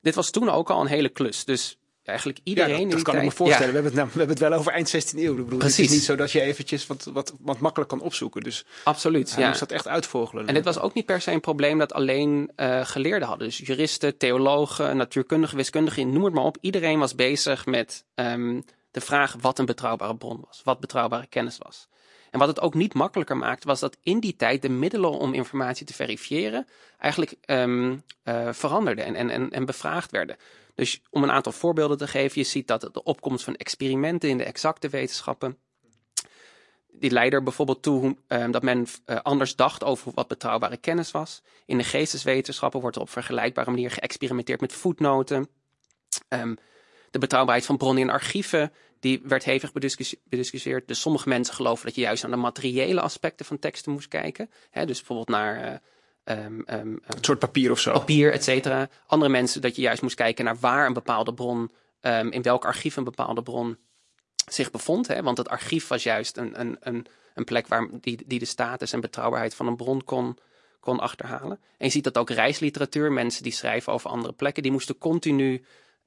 [0.00, 1.44] Dit was toen ook al een hele klus.
[1.44, 1.78] Dus
[2.10, 2.88] eigenlijk iedereen.
[2.88, 3.74] Ja, dat, kan ik me voorstellen.
[3.74, 5.36] We, hebben het, we hebben het wel over eind 16e eeuw.
[5.36, 5.76] Ik bedoel, Precies.
[5.76, 8.42] Het is niet zo dat je eventjes wat, wat, wat makkelijk kan opzoeken.
[8.42, 9.30] Dus Absoluut.
[9.30, 9.48] Hij ja.
[9.48, 10.46] moest dat echt uitvogelen.
[10.46, 13.46] En dit was ook niet per se een probleem dat alleen uh, geleerden hadden.
[13.46, 16.56] Dus juristen, theologen, natuurkundigen, wiskundigen, noem het maar op.
[16.60, 20.60] Iedereen was bezig met um, de vraag wat een betrouwbare bron was.
[20.64, 21.88] Wat betrouwbare kennis was.
[22.30, 25.34] En wat het ook niet makkelijker maakte, was dat in die tijd de middelen om
[25.34, 26.66] informatie te verifiëren
[26.98, 30.36] eigenlijk um, uh, veranderden en, en, en, en bevraagd werden.
[30.80, 34.38] Dus om een aantal voorbeelden te geven, je ziet dat de opkomst van experimenten in
[34.38, 35.58] de exacte wetenschappen,
[36.92, 41.10] die leidde er bijvoorbeeld toe um, dat men uh, anders dacht over wat betrouwbare kennis
[41.10, 41.42] was.
[41.66, 45.48] In de geesteswetenschappen wordt er op vergelijkbare manier geëxperimenteerd met voetnoten.
[46.28, 46.58] Um,
[47.10, 49.72] de betrouwbaarheid van bronnen in archieven, die werd hevig
[50.24, 50.88] bediscussieerd.
[50.88, 54.50] Dus sommige mensen geloven dat je juist naar de materiële aspecten van teksten moest kijken.
[54.72, 55.74] Dus bijvoorbeeld naar uh,
[56.30, 57.92] Um, um, een soort papier of zo.
[57.92, 58.88] Papier, et cetera.
[59.06, 61.70] Andere mensen dat je juist moest kijken naar waar een bepaalde bron,
[62.00, 63.78] um, in welk archief een bepaalde bron
[64.46, 65.06] zich bevond.
[65.06, 65.22] Hè?
[65.22, 68.92] Want het archief was juist een, een, een, een plek waar die, die de status
[68.92, 70.38] en betrouwbaarheid van een bron kon,
[70.80, 71.60] kon achterhalen.
[71.78, 75.64] En je ziet dat ook reisliteratuur, mensen die schrijven over andere plekken, die moesten continu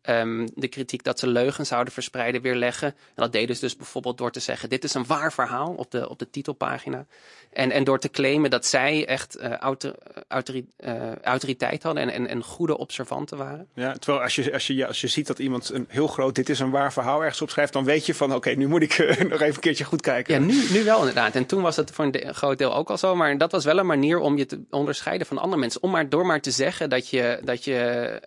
[0.09, 2.87] um, de kritiek dat ze leugens zouden verspreiden weer leggen.
[2.87, 5.91] En dat deden ze dus bijvoorbeeld door te zeggen: dit is een waar verhaal op
[5.91, 7.05] de, op de titelpagina.
[7.53, 9.95] En, en door te claimen dat zij echt uh, autor,
[10.27, 13.67] autori, uh, autoriteit hadden en, en, en goede observanten waren.
[13.73, 16.49] Ja, terwijl als je, als, je, als je ziet dat iemand een heel groot dit
[16.49, 18.97] is een waar verhaal ergens opschrijft, dan weet je van oké, okay, nu moet ik
[18.97, 20.33] uh, nog even een keertje goed kijken.
[20.33, 21.35] Ja, nu, nu wel inderdaad.
[21.35, 23.15] En toen was het voor een, een groot deel ook al zo.
[23.15, 25.83] Maar dat was wel een manier om je te onderscheiden van andere mensen.
[25.83, 28.19] Om maar door maar te zeggen dat je, dat je,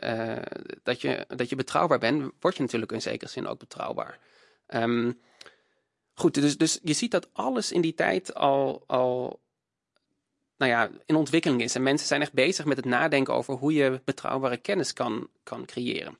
[0.82, 4.18] dat je, dat je betrouwbaar bent, word je natuurlijk in zekere zin ook betrouwbaar.
[4.68, 5.20] Um,
[6.14, 9.40] goed, dus, dus je ziet dat alles in die tijd al, al
[10.56, 11.74] nou ja, in ontwikkeling is.
[11.74, 15.64] En mensen zijn echt bezig met het nadenken over hoe je betrouwbare kennis kan, kan
[15.64, 16.18] creëren.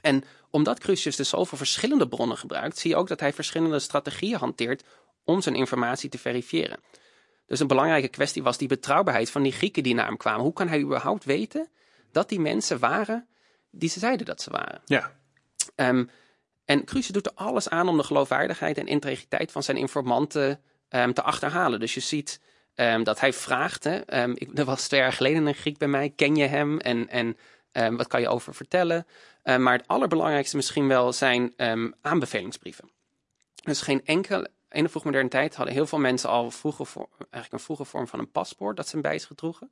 [0.00, 4.38] En omdat Crucius dus zoveel verschillende bronnen gebruikt, zie je ook dat hij verschillende strategieën
[4.38, 4.84] hanteert
[5.24, 6.80] om zijn informatie te verifiëren.
[7.46, 10.42] Dus een belangrijke kwestie was die betrouwbaarheid van die Grieken die naar hem kwamen.
[10.42, 11.68] Hoe kan hij überhaupt weten
[12.12, 13.28] dat die mensen waren
[13.74, 14.80] die ze zeiden dat ze waren.
[14.84, 15.12] Ja.
[15.76, 16.10] Um,
[16.64, 21.14] en Crucius doet er alles aan om de geloofwaardigheid en integriteit van zijn informanten um,
[21.14, 21.80] te achterhalen.
[21.80, 22.40] Dus je ziet
[22.74, 26.12] um, dat hij vraagt, hè, ik, er was twee jaar geleden een Griek bij mij,
[26.16, 27.36] ken je hem en, en
[27.96, 29.06] wat kan je over vertellen?
[29.58, 31.54] maar het allerbelangrijkste misschien wel zijn
[32.00, 32.90] aanbevelingsbrieven.
[33.64, 36.84] Dus geen enkele, in de vroegmoderne tijd hadden heel veel mensen al vroege
[37.18, 39.70] eigenlijk een vroege vorm van een paspoort dat ze bij zich gedroegen.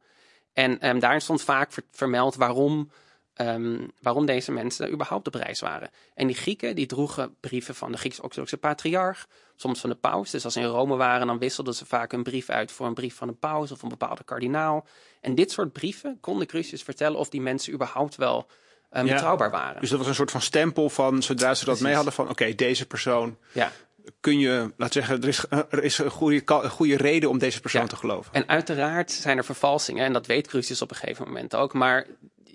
[0.52, 2.90] En ehm, daarin stond vaak vermeld waarom,
[3.34, 5.90] ehm, waarom deze mensen überhaupt op reis waren.
[6.14, 9.26] En die Grieken die droegen brieven van de Grieks-Orthodoxe patriarch,
[9.56, 10.30] soms van de paus.
[10.30, 12.94] Dus als ze in Rome waren, dan wisselden ze vaak een brief uit voor een
[12.94, 14.86] brief van een paus of een bepaalde kardinaal.
[15.20, 18.46] En dit soort brieven konden Crucius vertellen of die mensen überhaupt wel
[18.92, 19.80] um, betrouwbaar waren.
[19.80, 22.54] Dus dat was een soort van stempel van, zodra ze dat mee hadden, van oké,
[22.54, 23.72] deze persoon ja
[24.20, 27.60] kun je, laat zeggen, er is, er is een, goede, een goede reden om deze
[27.60, 28.32] persoon te geloven.
[28.32, 31.72] En uiteraard zijn er vervalsingen, en dat weet Crucius op een gegeven moment ook.
[31.72, 32.06] Maar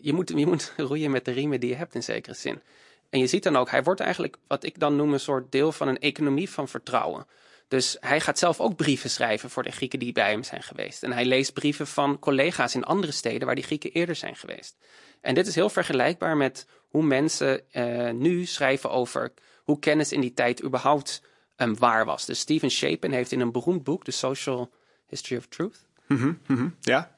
[0.02, 2.62] je moet, je moet roeien met de riemen die je hebt in zekere zin.
[3.10, 5.72] En je ziet dan ook, hij wordt eigenlijk wat ik dan noem een soort deel
[5.72, 7.28] van een economie van vertrouwen.
[7.68, 11.04] Dus hij gaat zelf ook brieven schrijven voor de Grieken die bij hem zijn geweest.
[11.04, 14.78] En hij leest brieven van collega's in andere steden waar die Grieken eerder zijn geweest.
[15.22, 19.34] En dit is heel vergelijkbaar met hoe mensen uh, nu schrijven over
[19.64, 21.22] hoe kennis in die tijd überhaupt
[21.58, 22.26] um, waar was.
[22.26, 24.72] Dus Steven Shapin heeft in een beroemd boek, The Social
[25.08, 27.17] History of Truth, mm -hmm, ja.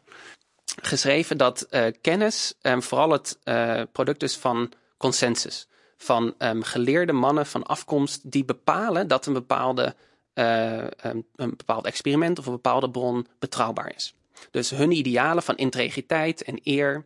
[0.82, 5.68] Geschreven dat uh, kennis um, vooral het uh, product is van consensus.
[5.98, 9.96] Van um, geleerde mannen van afkomst die bepalen dat een, bepaalde,
[10.34, 14.14] uh, een bepaald experiment of een bepaalde bron betrouwbaar is.
[14.52, 17.06] Dus hun idealen van integriteit en eer,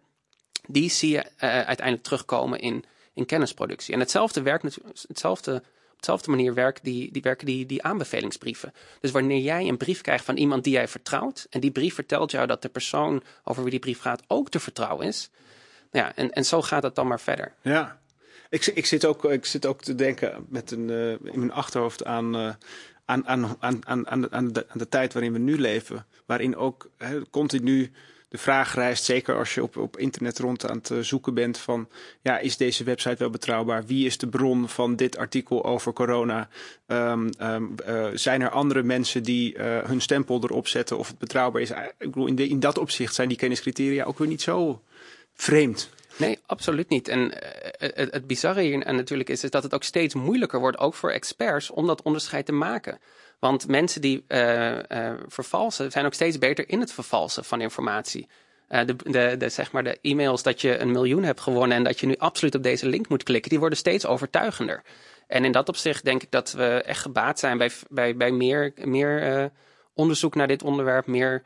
[0.68, 3.93] die zie je uiteindelijk terugkomen in, in kennisproductie.
[3.93, 5.64] En hetzelfde werkt hetzelfde
[6.06, 8.74] dezelfde manier werken die, die, werken die, die aanbevelingsbrieven.
[8.99, 12.32] Dus wanneer jij een brief krijgt van iemand die jij vertrouwt, en die brief vertelt
[12.32, 15.30] jou dat de persoon over wie die brief gaat ook te vertrouwen is,
[15.91, 17.54] nou ja, en, en zo gaat het dan maar verder.
[17.62, 17.99] Ja,
[18.49, 22.06] ik, ik, zit, ook, ik zit ook te denken met een, uh, in mijn achterhoofd
[22.06, 22.54] aan, uh,
[23.06, 24.30] aan, aan, aan, aan, aan, de,
[24.70, 26.89] aan, de, tijd waarin we nu leven, waarin ook
[27.30, 27.91] continu
[28.34, 31.58] de vraag rijst, zeker als je op, op internet rond aan het eh, zoeken bent
[31.58, 31.88] van,
[32.22, 33.86] ja, is deze website wel betrouwbaar?
[33.86, 36.50] Wie is de bron van dit artikel over corona?
[36.88, 41.18] Um, um, uh, zijn er andere mensen die uh, hun stempel erop zetten of het
[41.18, 41.70] betrouwbaar is?
[41.70, 44.82] Ik bedoel, in, in dat opzicht zijn die kenniscriteria ook weer niet zo
[45.34, 45.90] vreemd.
[46.18, 47.08] Nee, absoluut niet.
[47.08, 47.34] En
[47.78, 51.70] het, bizarre hier natuurlijk is, is dat het ook steeds moeilijker wordt, ook voor experts,
[51.70, 53.00] om dat onderscheid te maken.
[53.44, 58.28] Want mensen die uh, uh, vervalsen, zijn ook steeds beter in het vervalsen van informatie.
[58.70, 61.84] Uh, de, de, de, zeg maar de e-mails dat je een miljoen hebt gewonnen en
[61.84, 64.84] dat je nu absoluut op deze link moet klikken, die worden steeds overtuigender.
[65.28, 68.74] En in dat opzicht denk ik dat we echt gebaat zijn bij, bij, bij meer,
[68.76, 69.52] meer
[69.94, 71.44] onderzoek naar dit onderwerp, meer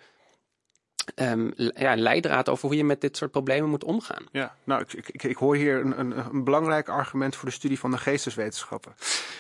[1.16, 4.26] um, ja, leidraad over hoe je met dit soort problemen moet omgaan.
[4.32, 7.80] Ja, nou, ik, ik, ik hoor hier een, een, een, belangrijk argument voor de studie
[7.80, 8.96] van de geesteswetenschappen.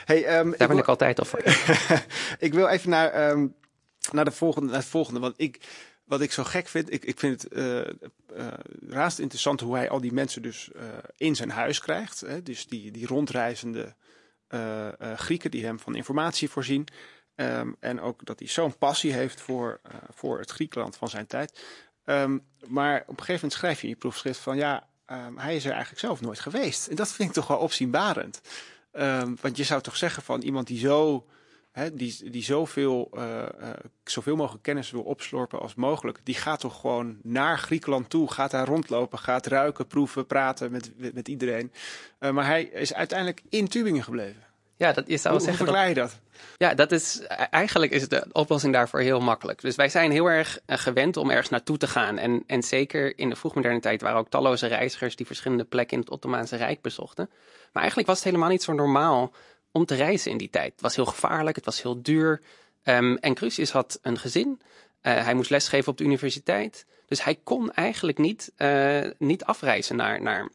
[0.05, 1.41] Hey, um, Daar ik ben ik altijd al voor.
[2.47, 3.55] ik wil even naar, um,
[4.11, 5.59] naar, de volgende, naar het volgende, want ik,
[6.03, 7.88] wat ik zo gek vind, ik, ik vind het uh, uh,
[8.88, 10.82] raast interessant hoe hij al die mensen dus uh,
[11.18, 12.20] in zijn huis krijgt.
[12.20, 12.43] Hè?
[12.43, 13.95] Dus die, die rondreizende
[15.15, 16.88] Grieken die hem van informatie voorzien.
[17.39, 21.27] Um, en ook dat hij zo'n passie heeft voor, uh, voor het Griekenland van zijn
[21.27, 21.59] tijd.
[22.05, 25.55] Um, maar op een gegeven moment schrijf je in je proefschrift van ja, um, hij
[25.55, 26.88] is er eigenlijk zelf nooit geweest.
[26.88, 28.41] En dat vind ik toch wel opzienbarend.
[29.41, 31.27] want je zou toch zeggen van iemand die zo,
[31.71, 33.69] hè, die, die zoveel, uh, uh,
[34.03, 38.51] zoveel mogelijk kennis wil opslorpen als mogelijk, die gaat toch gewoon naar Griekenland toe, gaat
[38.51, 41.71] daar rondlopen, gaat ruiken, proeven, praten met, met, met iedereen.
[42.19, 44.47] maar hij is uiteindelijk in Tübingen gebleven.
[44.78, 45.65] Ja, dat, je zou hoe, zeggen.
[45.65, 46.19] Hoe verklaar je dat?
[46.57, 47.19] Ja, dat is,
[47.49, 49.61] eigenlijk is de oplossing daarvoor heel makkelijk.
[49.61, 52.17] Dus wij zijn heel erg uh, gewend om ergens naartoe te gaan.
[52.17, 56.03] En, en zeker in de vroegmoderne tijd waren ook talloze reizigers die verschillende plekken in
[56.03, 57.30] het Ottomaanse Rijk bezochten.
[57.71, 59.34] Maar eigenlijk was het helemaal niet zo normaal
[59.71, 60.71] om te reizen in die tijd.
[60.71, 62.41] Het was heel gevaarlijk, het was heel duur.
[62.84, 64.61] Um, en Crucius had een gezin.
[65.01, 66.86] Uh, hij moest lesgeven op de universiteit.
[67.05, 70.49] Dus hij kon eigenlijk niet, uh, niet afreizen naar, naar,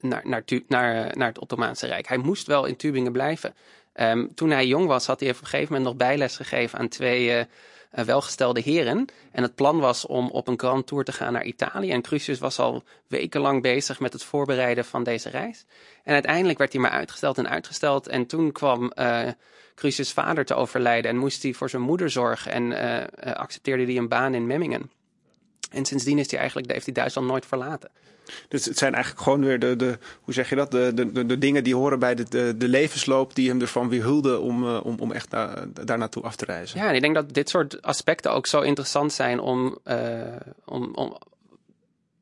[0.00, 2.08] naar, naar, naar, naar het Ottomaanse Rijk.
[2.08, 3.54] Hij moest wel in Tübingen blijven.
[3.94, 6.88] Um, toen hij jong was, had hij op een gegeven moment nog bijles gegeven aan
[6.88, 9.06] twee uh, uh, welgestelde heren.
[9.32, 11.90] En het plan was om op een grand tour te gaan naar Italië.
[11.90, 15.64] En Crucius was al wekenlang bezig met het voorbereiden van deze reis.
[16.04, 18.08] En uiteindelijk werd hij maar uitgesteld en uitgesteld.
[18.08, 19.28] En toen kwam uh,
[19.74, 22.52] Crucius' vader te overlijden en moest hij voor zijn moeder zorgen.
[22.52, 22.72] En
[23.36, 24.90] accepteerde hij een baan in Memmingen.
[25.70, 27.90] En sindsdien is hij eigenlijk, heeft hij Duitsland nooit verlaten.
[28.48, 31.38] Dus het zijn eigenlijk gewoon weer de, de hoe zeg je dat, de, de, de,
[31.38, 35.12] dingen die horen bij de, de, levensloop die hem ervan weerhielden om, uh, om, om
[35.12, 36.80] echt na, daar naartoe af te reizen.
[36.80, 40.20] Ja, en ik denk dat dit soort aspecten ook zo interessant zijn om, uh,
[40.64, 41.16] om, om,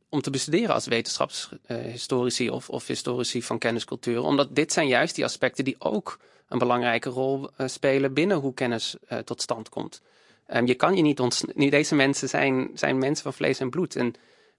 [0.08, 4.22] om te bestuderen als wetenschapshistorici of, of historici van kenniscultuur.
[4.22, 8.54] Omdat dit zijn juist die aspecten die ook een belangrijke rol uh, spelen binnen hoe
[8.54, 10.00] kennis tot stand komt.
[10.54, 11.70] Um, je kan je niet ontsnappen.
[11.70, 13.96] Deze mensen zijn, zijn mensen van vlees en bloed.
[13.96, 14.14] En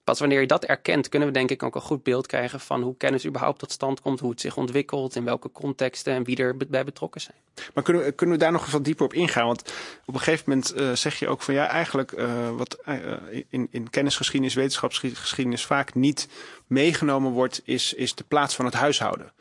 [0.08, 2.82] pas wanneer je dat erkent, kunnen we denk ik ook een goed beeld krijgen van
[2.82, 6.36] hoe kennis überhaupt tot stand komt, hoe het zich ontwikkelt, in welke contexten en wie
[6.36, 7.36] er bij betrokken zijn.
[7.74, 9.46] Maar kunnen we, kunnen we daar nog wat dieper op ingaan?
[9.46, 9.72] Want
[10.04, 12.96] op een gegeven moment uh, zeg je ook van ja, eigenlijk uh, wat uh,
[13.48, 16.28] in, in kennisgeschiedenis, wetenschapsgeschiedenis vaak niet
[16.66, 19.32] meegenomen wordt, is, is de plaats van het huishouden.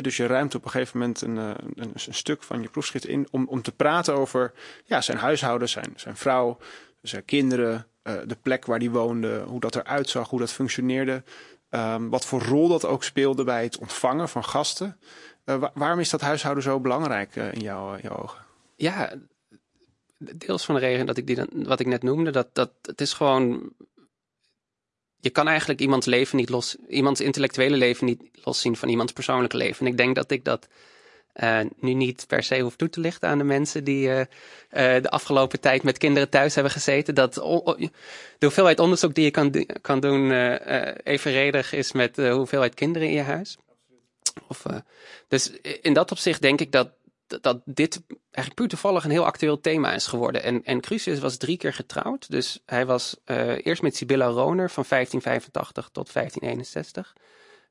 [0.00, 3.28] dus je ruimt op een gegeven moment een, een, een, stuk van je proefschrift in
[3.30, 4.52] om, om te praten over
[4.84, 6.58] ja, zijn huishouden, zijn, zijn vrouw,
[7.02, 11.22] zijn kinderen, uh, de plek waar die woonde, hoe dat eruit zag, hoe dat functioneerde.
[11.70, 14.98] Um, wat voor rol dat ook speelde bij het ontvangen van gasten.
[15.44, 18.44] Uh, waarom is dat huishouden zo belangrijk uh, in jouw, jouw ogen?
[18.76, 19.14] Ja,
[20.18, 23.00] deels van de reden dat ik die dan, wat ik net noemde, dat, dat het
[23.00, 23.72] is gewoon.
[25.20, 29.56] Je kan eigenlijk iemands leven niet los, iemands intellectuele leven niet loszien van iemands persoonlijke
[29.56, 29.86] leven.
[29.86, 30.68] En ik denk dat ik dat
[31.42, 34.24] uh, nu niet per se hoeft toe te lichten aan de mensen die uh, uh,
[35.02, 37.14] de afgelopen tijd met kinderen thuis hebben gezeten.
[37.14, 37.90] Dat de
[38.40, 40.30] hoeveelheid onderzoek die je kan, kan doen
[41.02, 43.56] evenredig is met de hoeveelheid kinderen in je huis.
[44.48, 44.62] Of,
[45.28, 46.90] dus in dat opzicht denk ik dat,
[47.26, 50.42] dat dit eigenlijk puur toevallig een heel actueel thema is geworden.
[50.42, 52.30] En, en Crucius was drie keer getrouwd.
[52.30, 53.16] Dus hij was
[53.62, 57.14] eerst met Sibylla Roner van 1585 tot 1561.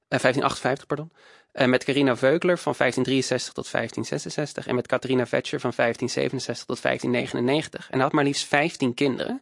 [0.07, 1.11] 1558, pardon.
[1.57, 6.81] Uh, met Carina Veukler van 1563 tot 1566 en met Catharina Vetscher van 1567 tot
[6.81, 7.89] 1599.
[7.89, 9.41] En had maar liefst 15 kinderen.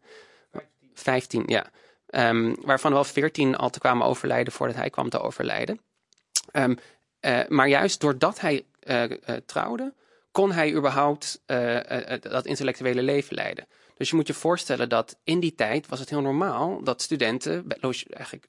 [0.94, 1.72] 15, ja.
[2.10, 5.80] Um, waarvan wel 14 al te kwamen overlijden voordat hij kwam te overlijden.
[6.52, 6.78] Um,
[7.22, 9.04] uh, maar juist doordat hij uh,
[9.46, 9.94] trouwde,
[10.32, 11.42] kon hij überhaupt
[12.20, 13.68] dat intellectuele leven leiden.
[13.98, 17.66] Dus je moet je voorstellen dat in die tijd was het heel normaal dat studenten
[18.10, 18.48] eigenlijk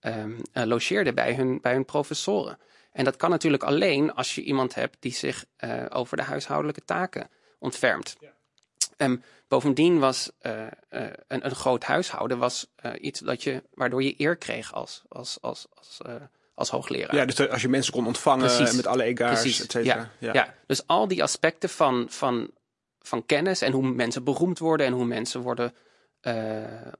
[0.00, 2.58] um, logeerden bij hun, bij hun professoren.
[2.92, 6.84] En dat kan natuurlijk alleen als je iemand hebt die zich uh, over de huishoudelijke
[6.84, 7.28] taken
[7.58, 8.16] ontfermt.
[8.20, 8.28] Ja.
[8.96, 10.52] Um, bovendien was uh,
[10.90, 12.66] uh, een, een, groot huishouden was,
[13.00, 16.00] iets dat je, waardoor je eer kreeg als, als, als, als,
[16.54, 17.14] als hoogleraar.
[17.14, 18.76] Ja, dus als je mensen kon ontvangen Precies.
[18.76, 19.82] met alle egaars, et cetera.
[19.82, 20.10] Ja.
[20.18, 20.32] Ja.
[20.32, 22.50] ja, dus al die aspecten van, van,
[22.98, 25.74] van kennis en hoe mensen beroemd worden en hoe mensen worden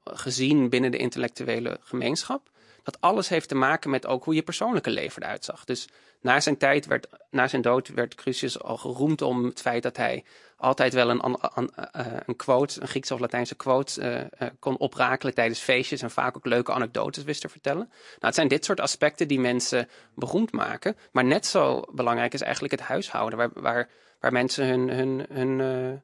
[0.03, 2.49] gezien binnen de intellectuele gemeenschap
[2.83, 5.65] dat alles heeft te maken met ook hoe je persoonlijke leven eruit zag.
[5.65, 5.87] Dus
[6.21, 9.97] na zijn tijd werd, na zijn dood werd Crucius al geroemd om het feit dat
[9.97, 10.23] hij
[10.57, 15.33] altijd wel een, een, eh, een quote, een Griekse of Latijnse quote, uh, kon oprakelen
[15.33, 17.87] tijdens feestjes en vaak ook leuke anekdotes wist te vertellen.
[17.87, 20.97] Nou, het zijn dit soort aspecten die mensen beroemd maken.
[21.11, 26.01] Maar net zo belangrijk is eigenlijk het huishouden, waar, waar, waar mensen hun, hun, hun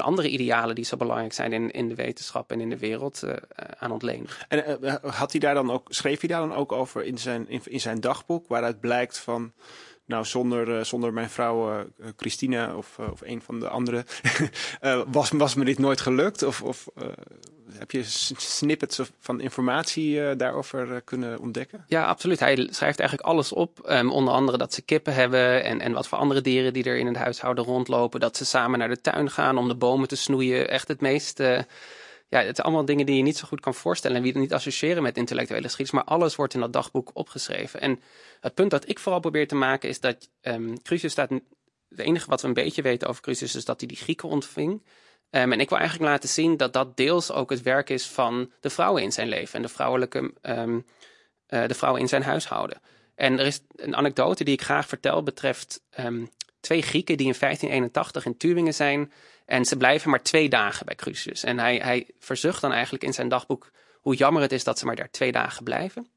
[0.00, 3.32] andere idealen die zo belangrijk zijn in, in de wetenschap en in de wereld uh,
[3.78, 4.26] aan ontlenen.
[4.48, 7.48] En uh, had hij daar dan ook, schreef hij daar dan ook over in zijn,
[7.48, 9.52] in, in zijn dagboek, waaruit blijkt van
[10.04, 11.86] nou, zonder, zonder mijn vrouw
[12.16, 14.04] Christina of, of een van de anderen
[15.06, 16.42] was, was me dit nooit gelukt?
[16.42, 16.88] Of, of
[17.70, 18.02] heb je
[18.36, 21.84] snippets van informatie daarover kunnen ontdekken?
[21.86, 22.40] Ja, absoluut.
[22.40, 23.90] Hij schrijft eigenlijk alles op.
[23.90, 26.98] Um, onder andere dat ze kippen hebben en, en wat voor andere dieren die er
[26.98, 28.20] in het huishouden rondlopen.
[28.20, 30.68] Dat ze samen naar de tuin gaan om de bomen te snoeien.
[30.68, 31.40] Echt het meest
[32.32, 34.52] ja, het zijn allemaal dingen die je niet zo goed kan voorstellen en wie niet
[34.52, 37.80] associëren met intellectuele geschiedenis, maar alles wordt in dat dagboek opgeschreven.
[37.80, 38.00] En
[38.40, 41.30] het punt dat ik vooral probeer te maken is dat um, Crucius staat,
[41.88, 44.82] het enige wat we een beetje weten over Crucius is dat hij die Grieken ontving.
[45.34, 48.50] Um, en ik wil eigenlijk laten zien dat dat deels ook het werk is van
[48.60, 50.86] de vrouwen in zijn leven en de vrouwelijke, um,
[51.48, 52.80] uh, de vrouwen in zijn huishouden.
[53.14, 55.82] En er is een anekdote die ik graag vertel betreft
[56.60, 59.12] twee Grieken die in 1581 in Tübingen zijn
[59.46, 61.44] en ze blijven maar twee dagen bij Crucius.
[61.44, 63.70] En hij, hij verzucht dan eigenlijk in zijn dagboek
[64.00, 66.10] hoe jammer het is dat ze maar daar twee dagen blijven.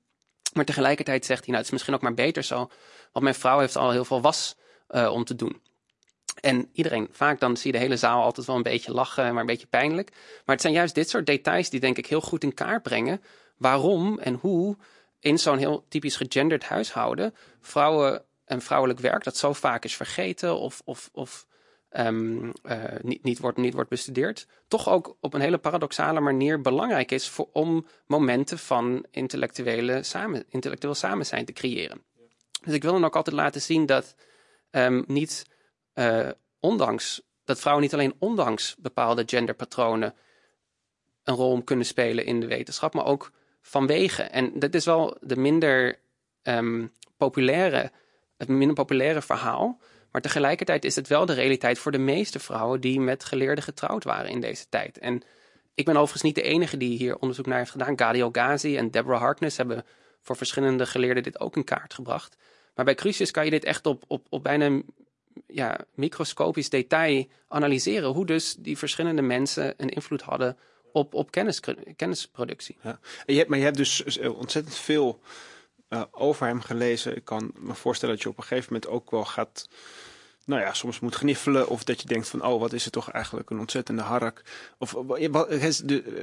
[0.54, 2.58] Maar tegelijkertijd zegt hij, nou het is misschien ook maar beter zo,
[3.12, 4.56] want mijn vrouw heeft al heel veel was
[4.90, 5.62] uh, om te doen.
[6.46, 9.42] En iedereen, vaak dan zie je de hele zaal altijd wel een beetje lachen, maar
[9.42, 10.10] een beetje pijnlijk.
[10.12, 13.22] Maar het zijn juist dit soort details die denk ik heel goed in kaart brengen
[13.58, 14.78] waarom en hoe
[15.20, 20.60] in zo'n heel typisch gegenderd huishouden vrouwen en vrouwelijk werk dat zo vaak is vergeten
[20.60, 21.48] of, of, of
[21.92, 26.62] um, uh, niet, niet, wordt, niet wordt bestudeerd, toch ook op een hele paradoxale manier
[26.62, 32.02] belangrijk is voor, om momenten van intellectuele samen, intellectueel samen zijn te creëren.
[32.64, 34.16] Dus ik wil dan ook altijd laten zien dat
[34.72, 35.46] um, niet
[35.96, 36.30] uh,
[36.60, 40.14] ondanks, dat vrouwen niet alleen ondanks bepaalde genderpatronen
[41.24, 43.32] een rol kunnen spelen in de wetenschap, maar ook
[43.62, 44.24] vanwege.
[44.24, 46.00] En dat is wel de minder
[46.44, 47.92] um, populaire,
[48.38, 49.80] het minder populaire verhaal.
[50.12, 54.04] Maar tegelijkertijd is het wel de realiteit voor de meeste vrouwen die met geleerden getrouwd
[54.04, 54.98] waren in deze tijd.
[54.98, 55.24] En
[55.74, 58.00] ik ben overigens niet de enige die hier onderzoek naar heeft gedaan.
[58.00, 59.86] Gadio Ghazi en Deborah Harkness hebben
[60.22, 62.36] voor verschillende geleerden dit ook in kaart gebracht.
[62.76, 64.82] Maar bij Crucius kan je dit echt op, op, op bijna
[65.48, 68.10] ja, microscopisch detail analyseren.
[68.10, 70.58] Hoe dus die verschillende mensen een invloed hadden
[70.92, 71.60] op, op kennis,
[71.96, 72.78] kennisproductie.
[72.82, 73.00] Ja.
[73.26, 75.20] Je hebt, maar je hebt dus ontzettend veel
[76.12, 77.16] over hem gelezen.
[77.16, 79.68] Ik kan me voorstellen dat je op een gegeven moment ook wel gaat
[80.46, 81.68] nou ja, soms moet gniffelen.
[81.68, 84.42] Of dat je denkt van, oh, wat is het toch eigenlijk een ontzettende hark.
[84.78, 85.28] Of wat,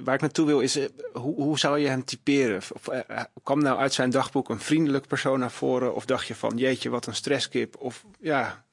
[0.04, 0.78] waar ik naartoe wil is,
[1.12, 2.56] hoe, hoe zou je hem typeren?
[2.56, 2.88] Of,
[3.42, 5.94] kwam nou uit zijn dagboek een vriendelijk persoon naar voren?
[5.94, 7.76] Of dacht je van, jeetje, wat een stresskip?
[7.78, 8.64] Of ja,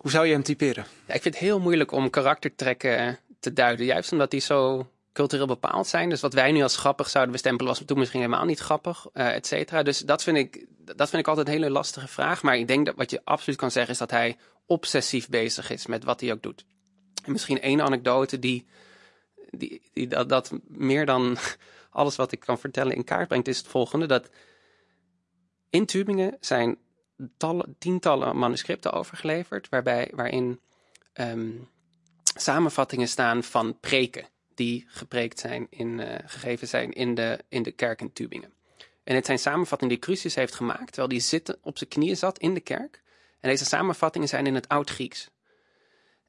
[0.00, 0.84] hoe zou je hem typeren?
[1.06, 3.86] Ik vind het heel moeilijk om karaktertrekken te duiden.
[3.86, 6.08] Juist omdat hij zo cultureel bepaald zijn.
[6.08, 9.34] Dus wat wij nu als grappig zouden bestempelen, was toen misschien helemaal niet grappig, uh,
[9.34, 9.82] et cetera.
[9.82, 12.42] Dus dat vind, ik, dat vind ik altijd een hele lastige vraag.
[12.42, 14.36] Maar ik denk dat wat je absoluut kan zeggen, is dat hij
[14.66, 16.64] obsessief bezig is met wat hij ook doet.
[17.24, 18.66] En misschien één anekdote die,
[19.50, 21.36] die, die dat, dat meer dan
[21.90, 24.06] alles wat ik kan vertellen in kaart brengt, is het volgende.
[24.06, 24.30] Dat
[25.70, 26.78] in Tübingen zijn
[27.36, 30.60] tallen, tientallen manuscripten overgeleverd, waarbij, waarin
[31.14, 31.68] um,
[32.22, 37.72] samenvattingen staan van preken die gepreekt zijn in, uh, gegeven zijn in de, in de
[37.72, 38.52] kerk in Tübingen.
[39.04, 42.38] En het zijn samenvattingen die Crucius heeft gemaakt, terwijl hij zitten, op zijn knieën zat
[42.38, 43.02] in de kerk.
[43.40, 45.30] En deze samenvattingen zijn in het Oud-Grieks.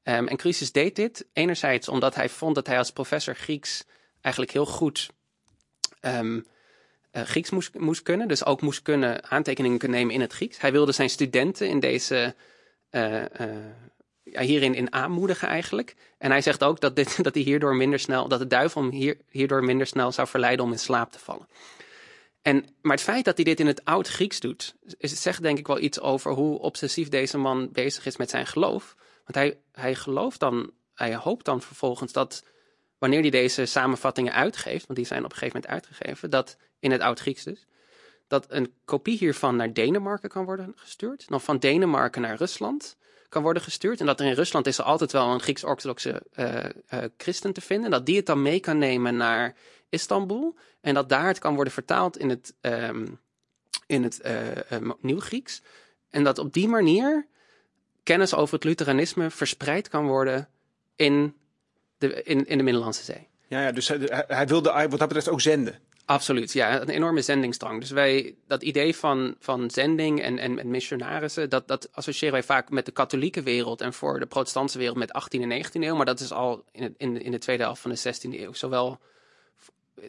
[0.04, 3.86] Um, en Crucius deed dit enerzijds omdat hij vond dat hij als professor Grieks
[4.22, 5.10] eigenlijk heel goed
[6.02, 6.46] um,
[7.12, 8.28] uh, Grieks moest, moest kunnen.
[8.28, 10.60] Dus ook moest kunnen aantekeningen kunnen nemen in het Grieks.
[10.60, 12.36] Hij wilde zijn studenten in deze
[12.92, 13.24] uh,
[14.24, 15.96] ja, hierin in aanmoedigen eigenlijk.
[16.18, 18.92] En hij zegt ook dat, dit, dat hij hierdoor minder snel, dat de duivel hem
[18.92, 21.48] hier, hierdoor minder snel zou verleiden om in slaap te vallen.
[22.42, 25.68] En, maar het feit dat hij dit in het oud Grieks doet, zegt denk ik
[25.68, 28.96] wel iets over hoe obsessief deze man bezig is met zijn geloof.
[29.24, 32.44] Want hij, hij gelooft dan, hij hoopt dan vervolgens dat
[33.00, 36.92] wanneer hij deze samenvattingen uitgeeft, want die zijn op een gegeven moment uitgegeven, dat in
[36.92, 37.68] het oud Grieks dus,
[38.28, 42.98] dat een kopie hiervan naar Denemarken kan worden gestuurd, dan van Denemarken naar Rusland,
[43.30, 44.00] kan worden gestuurd.
[44.00, 46.56] En dat er in Rusland is er altijd wel een Grieks-orthodoxe uh,
[46.94, 47.92] uh, christen te vinden.
[47.92, 49.56] Dat die het dan mee kan nemen naar
[49.90, 50.56] Istanbul.
[50.82, 53.20] En dat daar het kan worden vertaald in het, um,
[53.86, 54.22] in het
[54.72, 55.62] uh, Nieuw-Grieks.
[56.10, 57.28] En dat op die manier
[58.04, 60.50] kennis over het Lutheranisme verspreid kan worden
[60.96, 61.36] in
[62.00, 63.28] de, in, in de Middellandse Zee.
[63.48, 65.80] Ja, ja dus hij, hij wilde wat dat betreft ook zenden.
[66.06, 67.80] Absoluut, ja, een enorme zendingsdrang.
[67.80, 72.44] Dus wij, dat idee van, van zending en, en, en missionarissen, dat, dat associëren wij
[72.44, 75.96] vaak met de katholieke wereld en voor de protestantse wereld met 18e en 19e eeuw.
[75.96, 79.00] Maar dat is al in, in, in de tweede helft van de 16e eeuw zowel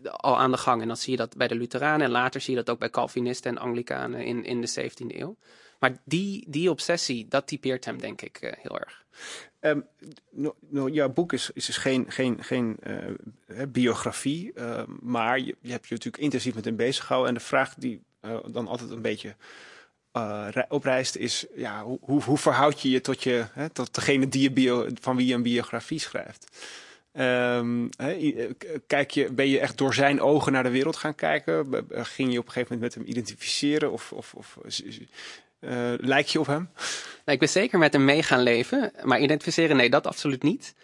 [0.05, 0.83] al aan de gang.
[0.83, 2.91] En dan zie je dat bij de Lutheranen en later zie je dat ook bij
[2.91, 5.37] Calvinisten en Anglikanen in, in de 17e eeuw.
[5.79, 9.05] Maar die, die obsessie, dat typeert hem denk ik uh, heel erg.
[9.61, 9.85] Um,
[10.93, 12.07] jouw boek is, is dus geen,
[12.39, 17.35] geen, uh, biografie, uh, maar je, je, hebt je natuurlijk intensief met hem bezig gehouden.
[17.35, 19.35] En de vraag die uh, dan altijd een beetje
[20.69, 24.51] oprijst is, ja, hoe, hoe, verhoud je je tot, je, hè, tot degene die je
[24.51, 26.69] bio, van wie je een biografie schrijft?
[27.13, 27.89] Um,
[28.87, 31.85] kijk je, ben je echt door zijn ogen naar de wereld gaan kijken?
[31.91, 33.93] Ging je op een gegeven moment met hem identificeren?
[33.93, 34.59] Of, of, of
[36.01, 36.69] lijk je op hem?
[37.31, 40.75] Nou, ik ben zeker met hem mee gaan leven, maar identificeren, nee, dat absoluut niet.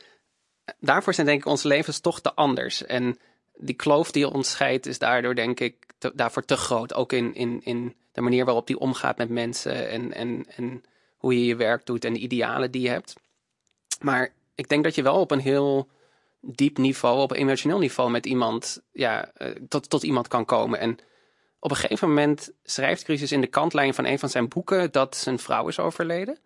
[0.79, 2.85] Daarvoor zijn denk ik onze levens toch te anders.
[2.85, 3.19] En
[3.55, 5.75] die kloof die ons scheidt is daardoor denk ik
[6.15, 6.95] daarvoor te groot.
[6.95, 10.85] Ook in, in, in de manier waarop hij omgaat met mensen en, en, en
[11.17, 13.15] hoe je je werk doet en de idealen die je hebt.
[14.01, 15.89] Maar ik denk dat je wel op een heel
[16.41, 20.79] diep niveau, op een emotioneel niveau met iemand, ja, eh, tot, tot iemand kan komen.
[20.79, 20.99] En
[21.67, 25.17] op een gegeven moment schrijft Crisis in de kantlijn van een van zijn boeken dat
[25.17, 26.39] zijn vrouw is overleden.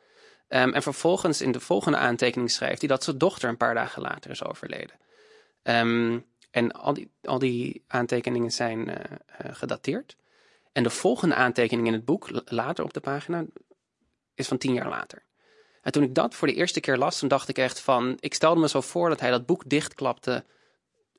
[0.48, 4.02] Um, en vervolgens in de volgende aantekening schrijft hij dat zijn dochter een paar dagen
[4.02, 4.96] later is overleden.
[5.62, 10.16] Um, en al die, al die aantekeningen zijn uh, uh, gedateerd.
[10.72, 13.44] En de volgende aantekening in het boek, later op de pagina,
[14.34, 15.22] is van tien jaar later.
[15.82, 18.16] En toen ik dat voor de eerste keer las, toen dacht ik echt van...
[18.20, 20.44] Ik stelde me zo voor dat hij dat boek dichtklapte.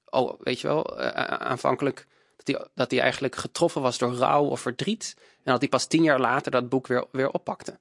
[0.06, 2.08] Oh, weet je wel, uh, aanvankelijk
[2.44, 5.16] dat hij, dat hij eigenlijk getroffen was door rouw of verdriet.
[5.18, 7.80] En dat hij pas tien jaar later dat boek weer, weer oppakte.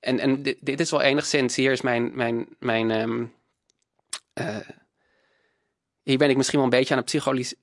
[0.00, 3.32] En, en dit, dit is wel enigszins, hier is mijn, mijn, mijn um,
[4.34, 4.56] uh,
[6.02, 7.56] hier ben ik misschien wel een beetje aan het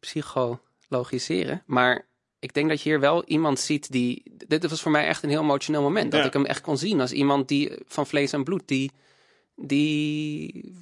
[0.00, 1.62] psychologiseren.
[1.66, 2.06] Maar
[2.38, 4.22] ik denk dat je hier wel iemand ziet die.
[4.46, 6.12] Dit was voor mij echt een heel emotioneel moment.
[6.12, 8.68] Dat ik hem echt kon zien als iemand die van vlees en bloed.
[8.68, 8.92] Die
[9.58, 10.72] die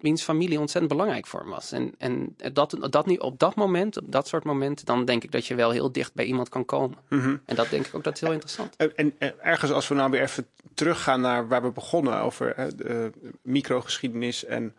[0.00, 1.72] wiens familie ontzettend belangrijk voor hem was.
[1.72, 5.32] En, en dat, dat niet op dat moment, op dat soort momenten, dan denk ik
[5.32, 6.98] dat je wel heel dicht bij iemand kan komen.
[7.08, 7.36] Mhm.
[7.44, 8.76] En dat denk ik ook dat is heel interessant.
[8.76, 12.74] En, en, ergens als we nou weer even teruggaan naar waar we begonnen over hè,
[12.74, 13.12] de
[13.42, 14.74] microgeschiedenis en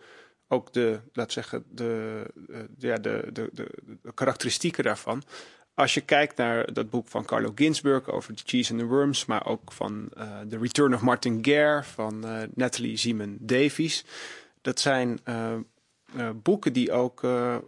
[0.48, 3.68] ook de, laat zeggen, de, de, ja, de, de, de,
[4.02, 5.24] de karakteristieken daarvan
[5.80, 9.26] als je kijkt naar dat boek van Carlo Ginzburg over The Cheese and the Worms,
[9.26, 14.06] maar ook van uh, The Return of Martin Gare van uh, Natalie Simon Davies.
[14.62, 17.22] Dat zijn uh, boeken die ook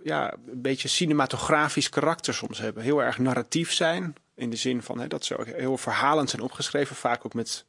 [0.03, 2.83] ja, een beetje cinematografisch karakter soms hebben.
[2.83, 4.15] Heel erg narratief zijn.
[4.35, 6.95] In de zin van hè, dat ze ook heel verhalend zijn opgeschreven.
[6.95, 7.65] Vaak ook met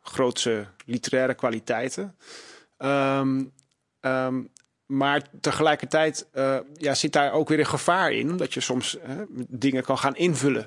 [0.00, 2.16] grootse literaire kwaliteiten.
[2.78, 3.52] Um,
[4.86, 8.96] maar tegelijkertijd uh, ja, zit daar ook weer een gevaar in, omdat je soms
[9.48, 10.66] dingen kan gaan invullen.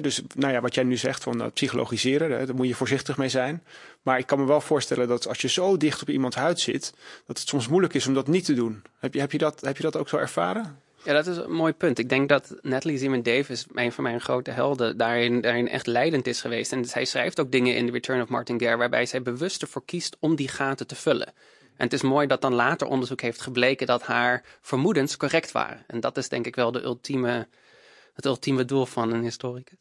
[0.00, 3.28] dus nou ja, wat jij nu zegt van uh, psychologiseren, daar moet je voorzichtig mee
[3.28, 3.62] zijn.
[4.02, 6.94] Maar ik kan me wel voorstellen dat als je zo dicht op iemands huid zit,
[7.26, 8.82] dat het soms moeilijk is om dat niet te doen.
[8.98, 10.80] Heb je, heb je, dat, heb je dat ook zo ervaren?
[11.06, 11.98] Ja, dat is een mooi punt.
[11.98, 16.26] Ik denk dat Natalie Zeman Davis, een van mijn grote helden, daarin, daarin echt leidend
[16.26, 16.72] is geweest.
[16.72, 19.84] En zij schrijft ook dingen in The Return of Martin Gare, waarbij zij bewust ervoor
[19.84, 21.32] kiest om die gaten te vullen.
[21.76, 25.84] En het is mooi dat dan later onderzoek heeft gebleken dat haar vermoedens correct waren.
[25.86, 27.48] En dat is denk ik wel de ultieme,
[28.14, 29.78] het ultieme doel van een historicus.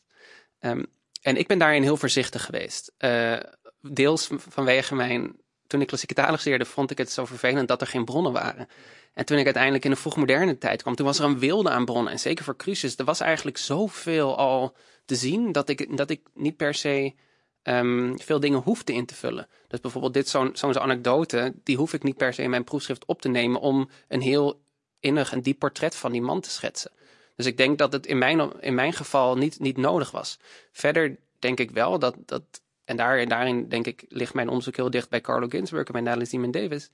[0.60, 0.84] Ehm,
[1.22, 2.92] en ik ben daarin heel voorzichtig geweest.
[3.00, 3.40] Uh,
[3.82, 5.44] deels vanwege mijn.
[5.68, 8.68] Toen ik klassieke talen studeerde, vond ik het zo vervelend dat er geen bronnen waren.
[9.14, 11.86] En toen ik uiteindelijk in de vroegmoderne tijd kwam, toen was er een wilde aan
[11.86, 12.12] bronnen.
[12.12, 14.76] En zeker voor Crucis, er was eigenlijk zoveel al
[15.06, 17.14] te zien dat ik, dat ik niet per se
[17.68, 19.48] um, veel dingen hoefde in te vullen.
[19.68, 23.06] Dus bijvoorbeeld dit zo'n zo'n anekdote, die hoef ik niet per se in mijn proefschrift
[23.06, 24.62] op te nemen om een heel
[25.00, 26.92] innig en diep portret van die man te schetsen.
[27.36, 30.40] Dus ik denk dat het in mijn, in mijn geval niet, niet nodig was.
[30.72, 32.44] Verder denk ik wel dat, dat
[32.86, 36.02] en daar, daarin denk ik ligt mijn onderzoek heel dicht bij Carlo Ginzburg en bij
[36.02, 36.90] Natalie Simon Davis,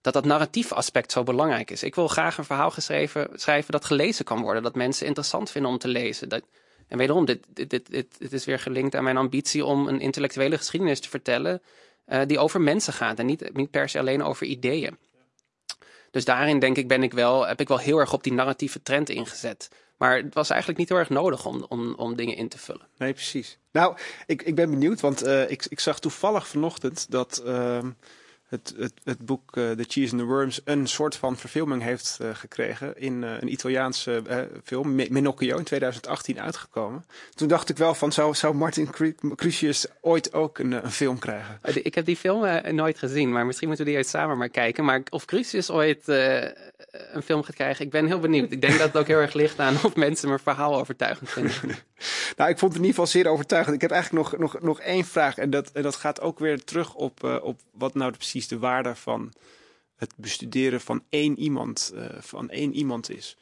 [0.00, 1.82] dat dat narratieve aspect zo belangrijk is.
[1.82, 5.70] Ik wil graag een verhaal geschreven, schrijven dat gelezen kan worden, dat mensen interessant vinden
[5.70, 6.28] om te lezen.
[6.28, 6.42] Dat,
[6.92, 11.00] en wederom, dit, dit, dit, is weer gelinkt aan mijn ambitie om een intellectuele geschiedenis
[11.00, 11.62] te vertellen
[12.08, 14.98] uh, die over mensen gaat en niet, niet per se alleen over ideeën.
[16.10, 18.82] Dus daarin denk ik, ben ik wel, heb ik wel heel erg op die narratieve
[18.82, 19.68] trend ingezet.
[19.96, 22.88] Maar het was eigenlijk niet heel erg nodig om, om, om dingen in te vullen.
[22.98, 23.58] Nee, precies.
[23.70, 27.42] Nou, ik, ik ben benieuwd, want uh, ik, ik zag toevallig vanochtend dat.
[27.46, 27.78] Uh,
[28.52, 32.18] het, het, het boek uh, The Cheese and the Worms een soort van verfilming heeft
[32.22, 34.22] uh, gekregen in uh, een Italiaanse
[34.64, 37.04] film, Minocchio, in 2018 uitgekomen.
[37.34, 38.90] Toen dacht ik wel van, zou, zou Martin
[39.36, 41.58] Crucius ooit ook een, een, film krijgen?
[41.82, 44.84] Ik heb die film nooit gezien, maar misschien moeten we die uit samen maar kijken.
[44.84, 48.52] Maar of Crucius ooit een film gaat krijgen, ik ben heel benieuwd.
[48.52, 51.54] Ik denk dat het ook heel erg ligt aan of mensen mijn verhaal overtuigend vinden.
[52.36, 53.74] nou, ik vond het in ieder geval zeer overtuigend.
[53.74, 56.64] Ik heb eigenlijk nog, nog, nog één vraag en dat, en dat gaat ook weer
[56.64, 59.32] terug op, op wat nou precies de waarde van
[60.02, 63.36] het bestuderen van één iemand, uh, van één iemand is.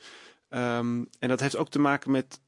[0.49, 2.41] Um, en dat heeft ook te maken met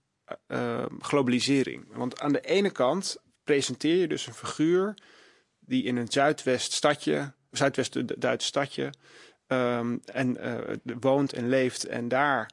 [0.48, 1.84] uh, globalisering.
[1.92, 4.94] Want aan de ene kant presenteer je dus een figuur
[5.58, 8.92] die in een Zuidwest stadje, Zuidwest-Duits stadje,
[9.46, 10.38] um, en
[11.00, 12.50] woont en leeft en daar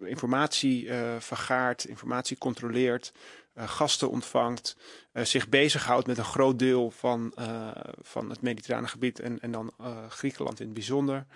[0.00, 3.12] informatie vergaart, informatie controleert,
[3.58, 4.76] uh, gasten ontvangt,
[5.12, 9.50] uh, zich bezighoudt met een groot deel van, uh, van het mediterrane gebied en, en
[9.50, 9.72] dan
[10.08, 11.26] Griekenland in het bijzonder.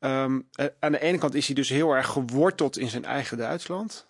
[0.00, 4.06] Um, aan de ene kant is hij dus heel erg geworteld in zijn eigen Duitsland,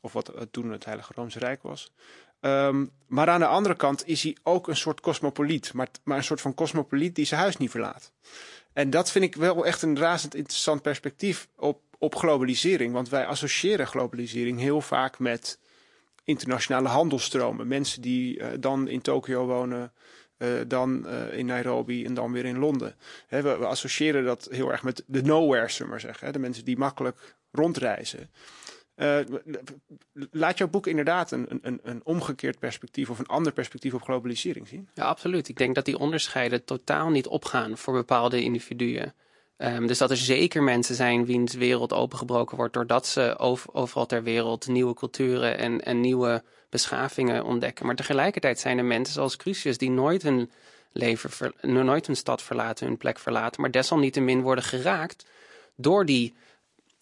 [0.00, 1.92] of wat toen het Heilige Roomse Rijk was.
[2.40, 6.24] Um, maar aan de andere kant is hij ook een soort cosmopoliet, maar, maar een
[6.24, 8.12] soort van cosmopoliet die zijn huis niet verlaat.
[8.72, 13.26] En dat vind ik wel echt een razend interessant perspectief op, op globalisering, want wij
[13.26, 15.58] associëren globalisering heel vaak met
[16.24, 17.68] internationale handelstromen.
[17.68, 19.92] Mensen die uh, dan in Tokio wonen,
[20.38, 22.94] uh, dan uh, in Nairobi en dan weer in Londen.
[23.26, 26.32] Hè, we, associëren dat heel erg met de nowhere, zullen maar zeggen.
[26.32, 28.30] De mensen die makkelijk rondreizen.
[30.30, 34.68] laat jouw boek inderdaad een, een, een omgekeerd perspectief of een ander perspectief op globalisering
[34.68, 34.88] zien?
[34.94, 35.48] Ja, absoluut.
[35.48, 39.14] Ik denk dat die onderscheiden totaal niet opgaan voor bepaalde individuen.
[39.64, 44.06] Um, dus dat er zeker mensen zijn wiens wereld opengebroken wordt doordat ze over, overal
[44.06, 47.86] ter wereld nieuwe culturen en, en nieuwe beschavingen ontdekken.
[47.86, 50.50] Maar tegelijkertijd zijn er mensen zoals Crucius die nooit hun
[50.92, 55.26] leven, nooit hun stad verlaten, hun plek verlaten, maar desalniettemin worden geraakt
[55.76, 56.34] door die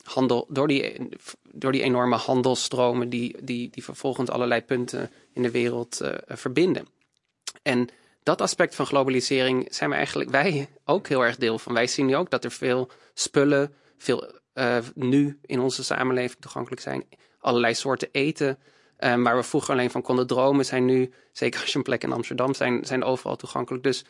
[0.03, 1.09] handel, door die,
[1.53, 6.87] door die enorme handelstromen die, die, die vervolgens allerlei punten in de wereld uh, verbinden.
[7.63, 7.89] En
[8.23, 11.73] dat aspect van globalisering zijn we eigenlijk wij ook heel erg deel van.
[11.73, 16.83] Wij zien nu ook dat er veel spullen, veel uh, nu in onze samenleving toegankelijk
[16.83, 17.05] zijn.
[17.39, 18.59] Allerlei soorten eten.
[19.05, 22.03] Um, waar we vroeger alleen van konden dromen, zijn nu, zeker als je een plek
[22.03, 23.83] in Amsterdam, zijn, zijn overal toegankelijk.
[23.83, 24.05] Dus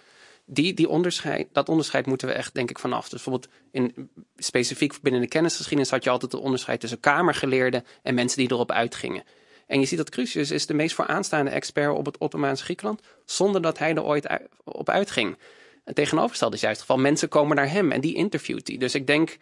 [0.45, 3.09] die, die onderscheid, dat onderscheid moeten we echt, denk ik, vanaf.
[3.09, 8.15] Dus bijvoorbeeld in, specifiek binnen de kennisgeschiedenis had je altijd het onderscheid tussen kamergeleerden en
[8.15, 9.25] mensen die erop uitgingen.
[9.71, 13.63] En je ziet dat Crucius is de meest vooraanstaande expert op het Ottomaanse Griekenland, zonder
[13.63, 14.27] dat hij er ooit
[14.65, 15.37] op uitging.
[15.85, 17.03] Het tegenovergestelde is juist het geval.
[17.03, 18.77] Mensen komen naar hem en die interviewt hij.
[18.77, 19.37] Dus ik denk,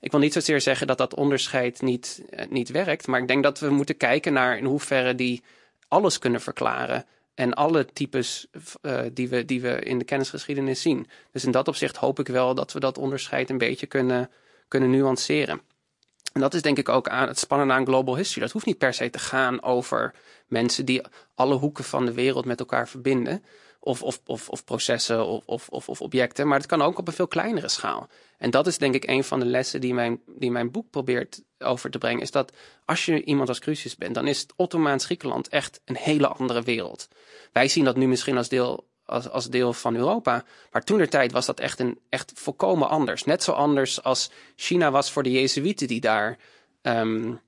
[0.00, 3.42] ik wil niet zozeer zeggen dat dat onderscheid niet, eh, niet werkt, maar ik denk
[3.42, 5.42] dat we moeten kijken naar in hoeverre die
[5.88, 7.06] alles kunnen verklaren.
[7.34, 8.46] En alle types
[8.82, 11.06] uh, die, we, die we in de kennisgeschiedenis zien.
[11.32, 14.30] Dus in dat opzicht hoop ik wel dat we dat onderscheid een beetje kunnen,
[14.68, 15.60] kunnen nuanceren.
[16.38, 18.40] En dat is denk ik ook aan het spannende aan global history.
[18.40, 20.14] Dat hoeft niet per se te gaan over
[20.46, 21.02] mensen die
[21.34, 23.44] alle hoeken van de wereld met elkaar verbinden.
[23.80, 26.48] Of, of, of, of processen of, of, of, objecten.
[26.48, 28.08] Maar het kan ook op een veel kleinere schaal.
[28.38, 31.42] En dat is denk ik een van de lessen die mijn, die mijn boek probeert
[31.58, 32.22] over te brengen.
[32.22, 32.52] Is dat
[32.84, 36.62] als je iemand als Crucius bent, dan is het Ottomaans Griekenland echt een hele andere
[36.62, 37.08] wereld.
[37.52, 40.44] Wij zien dat nu misschien als deel als, als deel van Europa.
[40.72, 43.24] Maar toen der tijd was dat echt, een, echt volkomen anders.
[43.24, 46.38] Net zo anders als China was voor de Jezuïeten die daar
[46.82, 47.40] um,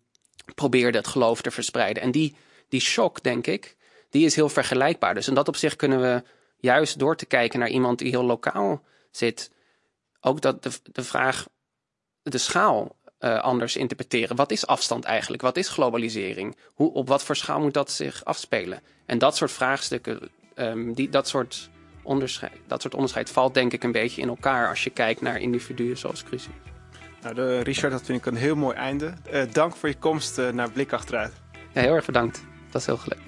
[0.54, 2.02] probeerden het geloof te verspreiden.
[2.02, 2.36] En die,
[2.68, 3.76] die shock, denk ik,
[4.10, 5.14] die is heel vergelijkbaar.
[5.14, 6.22] Dus in dat opzicht kunnen we
[6.56, 9.50] juist door te kijken naar iemand die heel lokaal zit,
[10.20, 11.46] ook dat de, de vraag,
[12.22, 14.36] de schaal uh, anders interpreteren.
[14.36, 15.42] Wat is afstand eigenlijk?
[15.42, 16.56] Wat is globalisering?
[16.74, 18.82] Hoe, op wat voor schaal moet dat zich afspelen?
[19.06, 20.30] En dat soort vraagstukken
[20.60, 21.70] um, die, dat, soort
[22.02, 25.40] onderscheid, dat soort onderscheid valt denk ik een beetje in elkaar als je kijkt naar
[25.40, 26.54] individuen zoals Crucius.
[27.22, 29.14] Nou, de, Richard, dat vind ik een heel mooi einde.
[29.32, 31.32] Uh, dank voor je komst uh, naar Blik Achteruit.
[31.72, 32.44] Ja, heel erg bedankt.
[32.70, 33.22] Dat is heel gelukt.